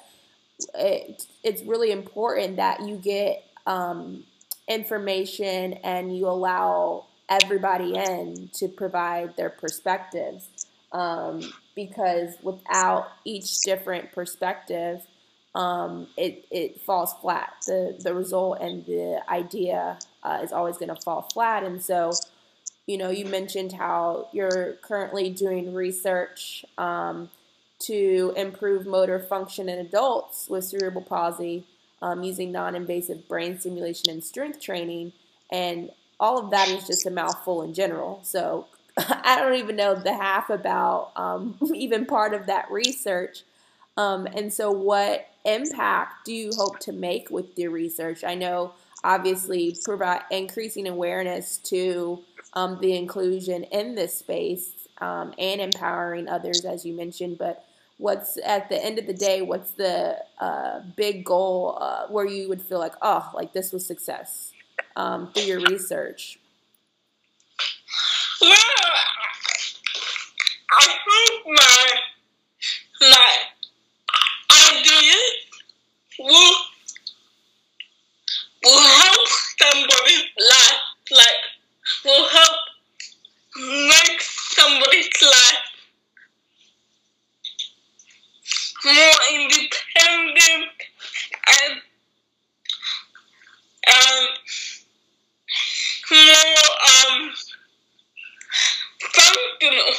it, 0.75 1.25
it's 1.43 1.63
really 1.63 1.91
important 1.91 2.57
that 2.57 2.81
you 2.87 2.95
get 2.95 3.43
um, 3.65 4.23
information 4.67 5.73
and 5.83 6.15
you 6.15 6.27
allow 6.27 7.05
everybody 7.27 7.95
in 7.95 8.49
to 8.53 8.67
provide 8.67 9.35
their 9.35 9.49
perspectives. 9.49 10.47
Um, 10.91 11.41
because 11.75 12.33
without 12.41 13.09
each 13.23 13.59
different 13.61 14.11
perspective, 14.11 15.05
um, 15.55 16.07
it, 16.17 16.45
it 16.51 16.81
falls 16.81 17.13
flat. 17.21 17.53
The, 17.65 17.95
the 17.99 18.13
result 18.13 18.59
and 18.59 18.85
the 18.85 19.21
idea 19.29 19.99
uh, 20.23 20.39
is 20.43 20.51
always 20.51 20.77
going 20.77 20.93
to 20.93 21.01
fall 21.01 21.21
flat. 21.33 21.63
And 21.63 21.81
so, 21.81 22.11
you 22.87 22.97
know, 22.97 23.09
you 23.09 23.25
mentioned 23.25 23.73
how 23.73 24.27
you're 24.33 24.73
currently 24.81 25.29
doing 25.29 25.73
research 25.73 26.65
um, 26.77 27.29
to 27.79 28.33
improve 28.35 28.85
motor 28.85 29.19
function 29.19 29.69
in 29.69 29.79
adults 29.79 30.49
with 30.49 30.65
cerebral 30.65 31.03
palsy 31.03 31.65
um, 32.01 32.23
using 32.23 32.51
non 32.51 32.75
invasive 32.75 33.27
brain 33.27 33.59
stimulation 33.59 34.09
and 34.09 34.23
strength 34.23 34.61
training. 34.61 35.13
And 35.51 35.91
all 36.19 36.37
of 36.37 36.51
that 36.51 36.67
is 36.69 36.85
just 36.85 37.05
a 37.05 37.11
mouthful 37.11 37.61
in 37.61 37.73
general. 37.73 38.19
So 38.23 38.67
I 38.97 39.39
don't 39.39 39.55
even 39.55 39.75
know 39.75 39.95
the 39.95 40.13
half 40.13 40.49
about 40.49 41.11
um, 41.15 41.57
even 41.75 42.05
part 42.05 42.33
of 42.33 42.47
that 42.47 42.69
research. 42.71 43.43
Um, 43.97 44.27
and 44.27 44.53
so, 44.53 44.71
what 44.71 45.27
impact 45.45 46.25
do 46.25 46.33
you 46.33 46.51
hope 46.55 46.79
to 46.79 46.93
make 46.93 47.29
with 47.29 47.57
your 47.57 47.71
research? 47.71 48.23
I 48.23 48.35
know, 48.35 48.73
obviously, 49.03 49.77
provide 49.83 50.21
increasing 50.31 50.87
awareness 50.87 51.57
to 51.57 52.23
um, 52.53 52.79
the 52.81 52.95
inclusion 52.95 53.63
in 53.65 53.95
this 53.95 54.17
space 54.17 54.87
um, 54.99 55.33
and 55.37 55.61
empowering 55.61 56.27
others, 56.27 56.65
as 56.65 56.85
you 56.85 56.93
mentioned. 56.93 57.37
But 57.37 57.65
what's 57.97 58.37
at 58.43 58.69
the 58.69 58.83
end 58.83 58.99
of 58.99 59.07
the 59.07 59.13
day, 59.13 59.41
what's 59.41 59.71
the 59.71 60.17
uh, 60.39 60.81
big 60.95 61.23
goal 61.25 61.77
uh, 61.79 62.07
where 62.07 62.25
you 62.25 62.49
would 62.49 62.61
feel 62.61 62.79
like, 62.79 62.93
oh, 63.01 63.29
like 63.33 63.53
this 63.53 63.71
was 63.71 63.85
success 63.85 64.51
um, 64.95 65.31
through 65.33 65.43
your 65.43 65.61
research? 65.61 66.39
Well, 68.41 68.55
I 70.71 70.81
think 70.81 71.45
my 71.47 71.95
my 73.01 73.37
ideas 74.71 75.33
will 76.19 76.55
somebody's 79.61 80.25
life, 80.37 80.81
like 81.11 81.41
will 82.05 82.27
help 82.29 82.55
make 83.57 84.21
somebody's 84.21 85.09
life 85.21 85.69
more 88.85 89.19
independent 89.33 90.71
and 91.47 91.81
um 93.87 94.27
more 96.11 96.65
um 96.87 97.31
functional 99.01 99.93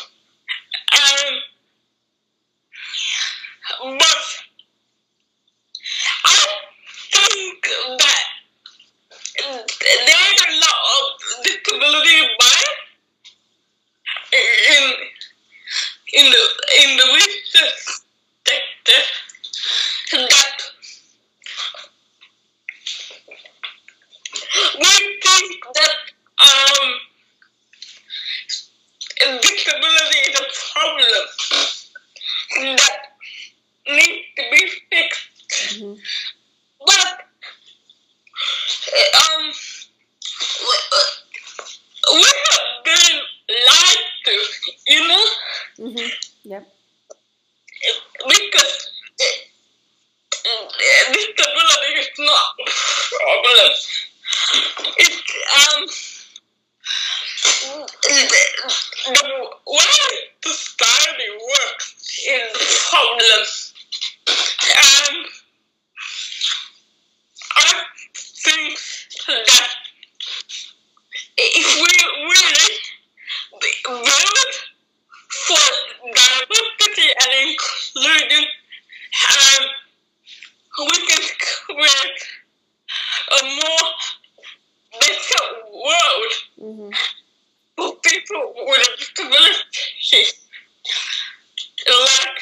And 0.93 1.37
but 3.99 4.23
I 6.25 6.47
think 7.13 7.67
that 7.99 8.30
there's 9.81 10.43
a 10.49 10.53
lot 10.61 10.79
of 10.97 11.45
disability 11.45 12.29
bias 12.39 12.79
in 14.33 14.85
in 16.15 16.27
the 16.31 16.45
in 16.85 16.97
the 16.97 17.07
research 17.15 18.01
sector. 18.47 19.03
Inclusion, 77.97 78.45
um, 79.31 79.67
we 80.79 81.07
can 81.07 81.23
create 81.67 82.23
a 83.41 83.45
more 83.45 83.91
better 85.01 85.45
world 85.73 86.33
hmm 86.59 86.91
for 87.77 87.95
people 88.05 88.55
with 88.67 88.89
disabilities. 88.99 90.35
Like, 91.89 92.39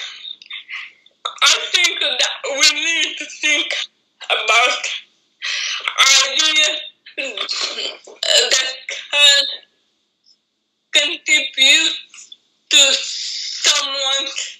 I 1.42 1.58
think 1.72 2.00
that 2.00 2.32
we 2.44 2.80
need 2.80 3.16
to 3.18 3.24
think 3.40 3.74
about 4.30 4.84
ideas 6.00 6.80
that 7.16 8.76
can 9.10 9.44
contribute 10.92 11.96
to 12.70 12.78
someone's 12.92 14.58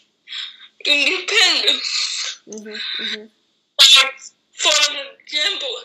independence. 0.87 2.41
hmm 2.47 2.75
hmm 2.99 3.25
Like, 3.79 4.19
for 4.55 4.79
example, 5.25 5.77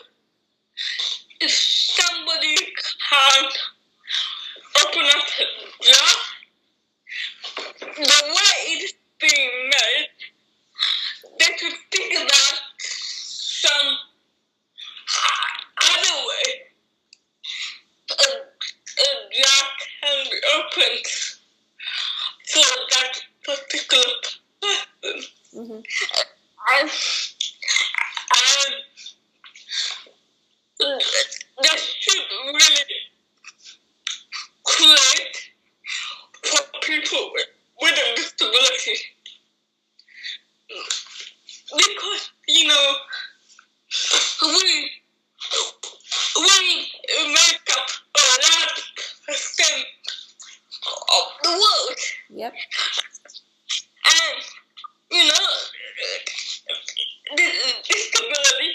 if 1.40 1.50
somebody 1.50 2.56
can 2.56 3.44
open 4.84 5.04
up 5.16 5.24
a 5.40 5.84
job, 5.84 6.18
the 7.96 8.22
way 8.26 8.54
it's 8.74 8.92
being 9.20 9.70
made, 9.70 10.08
they 11.38 11.56
should 11.56 11.78
think 11.90 12.14
about 12.14 12.58
some 12.78 13.96
other 15.82 16.16
way 16.28 16.52
a, 18.10 18.24
a 19.00 19.08
job 19.32 19.66
can 20.02 20.24
be 20.30 20.38
opened 20.56 21.06
for 22.52 22.70
that 22.90 23.22
particular 23.44 24.12
person. 24.60 25.22
hmm 25.52 25.80
And, 26.66 26.90
and 30.80 31.00
that 31.62 31.78
should 31.78 32.24
really 32.46 32.84
create 34.64 35.36
for 36.42 36.62
people 36.82 37.30
with, 37.34 37.46
with 37.82 37.92
a 37.92 38.16
disability. 38.16 38.98
Because, 41.76 42.30
you 42.48 42.68
know, 42.68 42.94
we, 44.42 44.90
we 46.36 47.28
make 47.28 47.76
up 47.76 47.88
a 48.16 48.18
large 48.42 48.82
percent 49.26 49.86
of 50.86 51.24
the 51.42 51.50
world. 51.50 52.00
Yep. 52.30 52.52
And, 54.04 54.42
you 54.42 54.42
know, 54.42 54.42
dis- 54.42 54.53
disability 57.36 58.70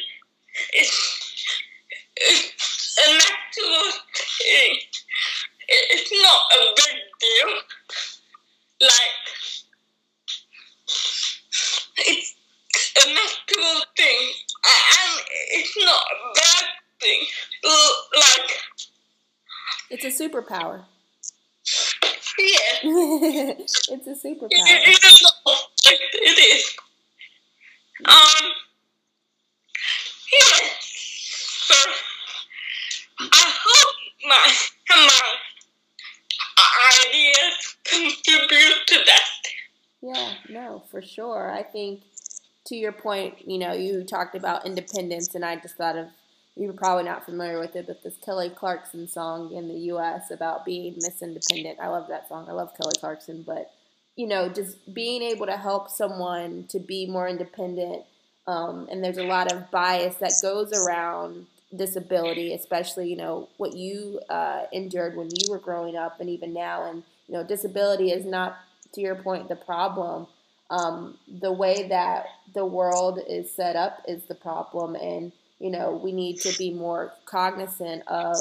is, 0.78 0.92
is 2.18 2.54
a 3.06 3.14
natural 3.14 3.92
thing. 4.40 4.78
It's 5.68 6.12
not 6.12 6.42
a 6.58 6.74
big 6.76 6.96
deal. 7.20 7.56
Like, 8.82 9.16
it's 11.98 12.36
a 13.06 13.14
natural 13.14 13.82
thing. 13.98 14.32
And 14.66 15.22
it's 15.52 15.78
not 15.78 16.04
a 16.12 16.34
bad 16.36 16.66
thing. 17.02 17.22
Like, 18.16 18.52
It's 19.90 20.06
a 20.06 20.30
superpower. 20.30 20.86
yeah. 22.40 22.82
it's 23.58 24.08
a 24.08 24.28
superpower. 24.28 24.50
it, 24.52 25.04
it, 25.86 26.00
it 26.14 26.40
is. 26.56 26.76
Um, 28.06 28.54
yeah. 30.32 30.68
So, 30.80 31.76
I 33.20 33.54
hope 33.66 33.96
my, 34.26 34.56
my 34.90 35.34
ideas 37.08 37.76
contribute 37.84 38.88
to 38.88 39.00
that. 39.06 39.30
Yeah, 40.02 40.34
no, 40.50 40.84
for 40.90 41.02
sure. 41.02 41.52
I 41.52 41.64
think 41.64 42.04
to 42.68 42.76
your 42.76 42.94
point, 42.94 43.36
you 43.46 43.58
know, 43.58 43.74
you 43.74 44.04
talked 44.04 44.36
about 44.36 44.66
independence, 44.66 45.36
and 45.36 45.44
I 45.44 45.58
just 45.58 45.76
thought 45.76 45.98
of 45.98 46.08
you 46.56 46.68
were 46.68 46.74
probably 46.74 47.04
not 47.04 47.26
familiar 47.26 47.60
with 47.60 47.76
it, 47.76 47.88
but 47.88 48.04
this 48.04 48.16
Kelly 48.24 48.50
Clarkson 48.50 49.08
song 49.08 49.52
in 49.54 49.68
the 49.68 49.80
U.S. 49.92 50.32
about 50.32 50.66
being 50.66 50.94
Miss 50.96 51.22
Independent. 51.22 51.80
I 51.82 51.88
love 51.88 52.08
that 52.10 52.28
song. 52.30 52.48
I 52.50 52.54
love 52.54 52.74
Kelly 52.76 52.94
Clarkson, 53.00 53.44
but 53.46 53.72
you 54.20 54.28
know, 54.28 54.50
just 54.50 54.94
being 54.94 55.22
able 55.22 55.46
to 55.46 55.56
help 55.56 55.90
someone 55.90 56.66
to 56.68 56.78
be 56.78 57.06
more 57.06 57.26
independent. 57.26 58.04
Um, 58.48 58.90
and 58.92 59.02
there's 59.02 59.18
a 59.18 59.24
lot 59.24 59.50
of 59.50 59.72
bias 59.72 60.16
that 60.16 60.34
goes 60.42 60.74
around 60.74 61.48
disability, 61.74 62.54
especially 62.54 63.10
you 63.10 63.16
know 63.16 63.48
what 63.56 63.78
you 63.78 64.20
uh, 64.30 64.64
endured 64.74 65.16
when 65.16 65.30
you 65.34 65.50
were 65.50 65.58
growing 65.58 65.96
up, 65.96 66.20
and 66.20 66.30
even 66.30 66.54
now. 66.54 66.90
And 66.90 67.04
you 67.30 67.36
know, 67.36 67.46
disability 67.46 68.12
is 68.12 68.26
not, 68.26 68.58
to 68.92 69.00
your 69.00 69.16
point, 69.16 69.48
the 69.48 69.56
problem. 69.56 70.28
Um, 70.70 71.18
the 71.42 71.54
way 71.54 71.88
that 71.88 72.26
the 72.54 72.66
world 72.66 73.20
is 73.26 73.50
set 73.50 73.78
up 73.78 74.02
is 74.06 74.26
the 74.26 74.36
problem, 74.36 74.96
and 74.96 75.32
you 75.60 75.72
know, 75.72 75.92
we 75.92 76.12
need 76.12 76.42
to 76.42 76.58
be 76.58 76.74
more 76.74 77.14
cognizant 77.24 78.04
of 78.08 78.36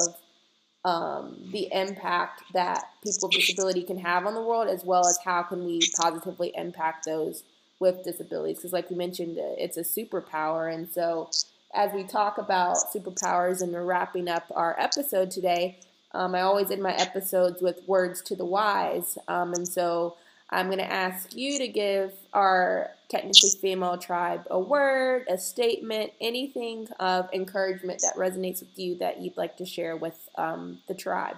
um, 0.85 1.37
the 1.51 1.67
impact 1.71 2.43
that 2.53 2.85
people 3.03 3.27
with 3.27 3.37
disability 3.37 3.83
can 3.83 3.97
have 3.97 4.25
on 4.25 4.33
the 4.33 4.41
world, 4.41 4.67
as 4.67 4.83
well 4.83 5.05
as 5.05 5.19
how 5.23 5.43
can 5.43 5.65
we 5.65 5.81
positively 5.97 6.53
impact 6.55 7.05
those 7.05 7.43
with 7.79 8.03
disabilities. 8.03 8.57
Because, 8.57 8.73
like 8.73 8.89
we 8.89 8.95
mentioned, 8.95 9.37
uh, 9.37 9.55
it's 9.57 9.77
a 9.77 9.81
superpower, 9.81 10.73
and 10.73 10.89
so 10.89 11.29
as 11.73 11.93
we 11.93 12.03
talk 12.03 12.37
about 12.37 12.77
superpowers 12.93 13.61
and 13.61 13.71
we're 13.73 13.83
wrapping 13.83 14.27
up 14.27 14.51
our 14.55 14.75
episode 14.79 15.29
today, 15.29 15.77
um, 16.13 16.33
I 16.33 16.41
always 16.41 16.71
end 16.71 16.81
my 16.81 16.93
episodes 16.95 17.61
with 17.61 17.81
words 17.87 18.21
to 18.23 18.35
the 18.35 18.45
wise, 18.45 19.17
um, 19.27 19.53
and 19.53 19.67
so 19.67 20.15
I'm 20.49 20.67
going 20.67 20.79
to 20.79 20.91
ask 20.91 21.35
you 21.35 21.59
to 21.59 21.67
give 21.67 22.13
our 22.33 22.91
technically 23.09 23.49
female 23.61 23.97
tribe 23.97 24.45
a 24.51 24.59
word, 24.59 25.25
a 25.29 25.37
statement, 25.37 26.11
anything 26.21 26.87
of 26.99 27.27
encouragement 27.33 28.01
that 28.01 28.15
resonates 28.15 28.59
with 28.59 28.77
you 28.77 28.95
that 28.99 29.21
you'd 29.21 29.37
like 29.37 29.57
to 29.57 29.65
share 29.65 29.97
with 29.97 30.29
um, 30.37 30.79
the 30.87 30.93
tribe. 30.93 31.37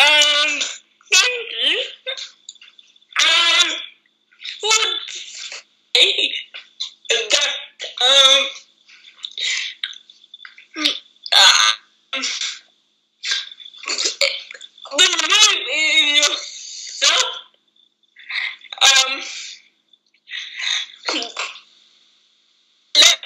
Um, 0.00 0.60
thank 1.12 1.48
you. 1.62 1.80
Um, 3.24 3.70
would 4.62 4.96
say 5.10 6.32
that, 7.10 7.48
um, 8.02 8.46
um, 12.14 12.22
believe 14.90 15.54
in 15.72 16.16
yourself. 16.16 17.34
Um, 18.84 19.22
let 22.96 23.20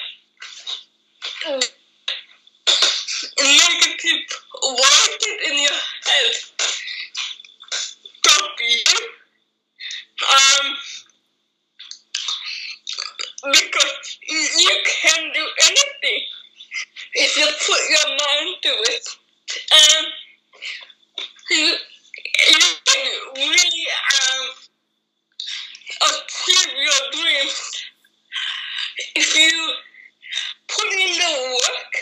negative 3.39 4.23
voices 4.61 5.37
in 5.47 5.55
your 5.63 5.79
head 6.05 6.33
stop 7.71 8.55
you. 8.59 8.83
Um, 10.21 10.75
because 13.43 14.19
you 14.27 14.75
can 15.01 15.31
do 15.33 15.45
anything 15.63 16.23
if 17.13 17.37
you 17.37 17.47
put 17.69 17.81
your 17.89 18.09
mind 18.09 18.55
to 18.63 18.69
it. 18.69 19.05
Um, 19.71 20.05
you, 21.51 21.75
you 22.49 22.59
can 22.85 23.11
really 23.35 23.87
um, 24.17 24.45
achieve 26.01 26.73
your 26.73 27.01
dreams 27.13 27.85
if 29.15 29.35
you 29.35 29.73
put 30.67 30.85
in 30.93 31.13
the 31.13 31.31
work 31.51 31.93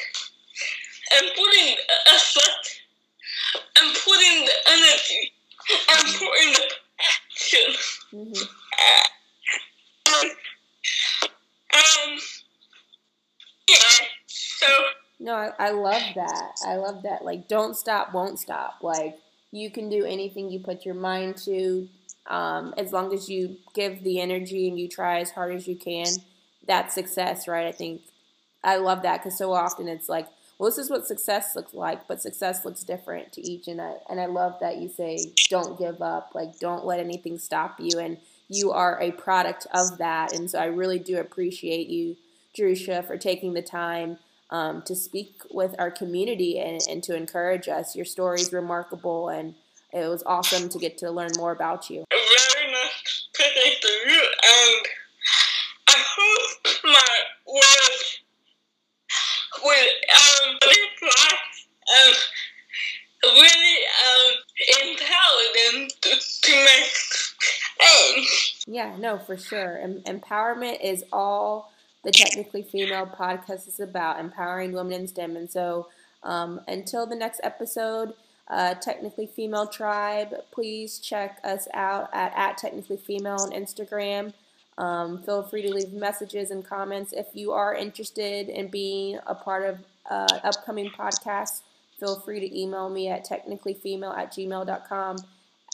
and 1.15 1.25
put 1.36 1.53
in 1.56 1.75
the 1.75 2.13
effort 2.15 2.63
and 3.80 3.95
put 3.95 4.19
in 4.19 4.45
the 4.45 4.58
energy 4.71 5.34
and 5.89 6.08
put 6.15 6.34
in 6.43 6.53
the 6.53 6.65
passion. 6.97 7.73
hmm 8.12 8.43
Um, 10.08 10.30
um, 11.73 12.19
yeah, 13.69 14.08
so 14.27 14.67
No, 15.19 15.51
I, 15.67 15.71
love 15.71 16.01
that. 16.15 16.51
I 16.65 16.75
love 16.75 17.03
that. 17.03 17.23
Like, 17.23 17.47
don't 17.47 17.75
stop, 17.75 18.13
won't 18.13 18.39
stop. 18.39 18.80
Like, 18.82 19.19
you 19.51 19.69
can 19.71 19.89
do 19.89 20.06
anything 20.06 20.49
you 20.49 20.60
put 20.60 20.86
your 20.86 20.95
mind 20.95 21.38
to, 21.45 21.88
um, 22.27 22.73
as 22.77 22.91
long 22.91 23.13
as 23.13 23.30
you 23.30 23.58
give 23.73 24.03
the 24.03 24.19
energy 24.19 24.67
and 24.67 24.80
you 24.80 24.88
try 24.88 25.19
as 25.19 25.32
hard 25.32 25.56
as 25.56 25.67
you 25.67 25.75
can. 25.75 26.08
That's 26.67 26.93
success, 26.93 27.47
right? 27.47 27.67
I 27.67 27.71
think 27.71 28.01
I 28.63 28.77
love 28.77 29.03
that 29.03 29.23
because 29.23 29.38
so 29.38 29.53
often 29.53 29.88
it's 29.88 30.10
like, 30.10 30.27
well, 30.58 30.69
this 30.69 30.77
is 30.77 30.89
what 30.89 31.06
success 31.08 31.56
looks 31.56 31.73
like, 31.73 32.08
but 32.08 32.21
success 32.21 32.65
looks 32.65 32.84
different 32.84 33.32
to 33.34 33.41
each. 33.41 33.67
And 33.67 33.80
I 33.80 33.93
and 34.10 34.19
I 34.19 34.25
love 34.25 34.56
that 34.60 34.77
you 34.77 34.89
say, 34.89 35.17
don't 35.49 35.77
give 35.77 36.01
up. 36.01 36.32
Like, 36.34 36.60
don't 36.60 36.86
let 36.86 36.99
anything 36.99 37.38
stop 37.38 37.80
you. 37.80 37.99
And 37.99 38.17
you 38.49 38.71
are 38.71 38.99
a 39.01 39.12
product 39.12 39.67
of 39.73 39.97
that. 39.99 40.34
And 40.34 40.49
so 40.49 40.60
I 40.60 40.65
really 40.65 40.99
do 40.99 41.17
appreciate 41.19 41.88
you, 41.88 42.17
Jerusha, 42.58 43.06
for 43.06 43.17
taking 43.17 43.53
the 43.53 43.62
time 43.62 44.17
um, 44.49 44.81
to 44.83 44.95
speak 44.95 45.41
with 45.51 45.75
our 45.79 45.91
community 45.91 46.60
and, 46.60 46.81
and 46.89 47.03
to 47.03 47.15
encourage 47.15 47.67
us. 47.67 47.95
Your 47.95 48.05
story 48.05 48.41
is 48.41 48.53
remarkable, 48.53 49.29
and 49.29 49.55
it 49.93 50.07
was 50.07 50.23
awesome 50.25 50.69
to 50.69 50.79
get 50.79 50.97
to 50.99 51.12
learn 51.12 51.31
more 51.38 51.51
about 51.51 51.89
you. 51.89 52.05
Very 52.12 52.71
nice 52.71 53.27
speaking 53.33 53.73
to 53.81 53.88
you, 53.88 54.21
and 54.21 54.88
I 55.89 55.95
hope 55.97 56.67
my 56.83 57.53
words 57.53 58.19
will 59.63 59.71
um, 59.73 60.57
and 61.89 62.15
really 63.23 63.77
um, 64.07 64.33
empower 64.81 65.43
them 65.55 65.88
to, 66.01 66.10
to 66.41 66.51
make 66.51 66.93
change. 67.79 68.57
Yeah, 68.67 68.95
no, 68.97 69.17
for 69.17 69.38
sure. 69.38 69.77
Em- 69.79 70.01
empowerment 70.05 70.83
is 70.83 71.03
all 71.12 71.71
the 72.08 72.13
Technically 72.13 72.63
Female 72.63 73.06
podcast 73.06 73.67
is 73.67 73.82
about 73.82 74.22
empowering 74.22 74.72
women 74.72 75.02
in 75.02 75.08
STEM. 75.10 75.36
And 75.36 75.52
so 75.52 75.89
um, 76.24 76.62
until 76.65 77.06
the 77.06 77.17
next 77.17 77.41
episode, 77.43 78.13
uh, 78.48 78.76
Technically 78.76 79.28
Female 79.28 79.67
Tribe, 79.67 80.34
please 80.52 81.00
check 81.00 81.41
us 81.43 81.67
out 81.74 82.10
at, 82.13 82.32
at 82.34 82.58
Technically 82.58 82.96
Female 82.96 83.36
on 83.41 83.52
Instagram. 83.52 84.32
Um, 84.78 85.22
feel 85.24 85.43
free 85.43 85.63
to 85.63 85.70
leave 85.70 85.91
messages 85.91 86.50
and 86.50 86.65
comments. 86.65 87.12
If 87.12 87.28
you 87.34 87.52
are 87.52 87.76
interested 87.76 88.48
in 88.48 88.70
being 88.70 89.20
a 89.28 89.36
part 89.36 89.65
of 89.65 89.80
uh, 90.10 90.39
upcoming 90.46 90.89
podcasts, 90.89 91.60
feel 92.00 92.22
free 92.22 92.39
to 92.39 92.58
email 92.58 92.88
me 92.88 93.10
at 93.10 93.28
technicallyfemale 93.28 94.17
at 94.17 94.32
gmail.com. 94.32 95.17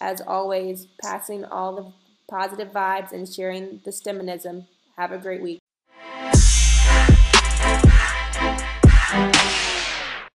As 0.02 0.20
always, 0.22 0.88
passing 1.00 1.46
all 1.46 1.76
the 1.76 1.94
positive 2.28 2.70
vibes 2.70 3.12
and 3.12 3.32
sharing 3.32 3.82
the 3.86 3.92
STEMinism. 3.92 4.66
Have 4.98 5.12
a 5.12 5.20
great 5.20 5.44
week. 5.44 5.63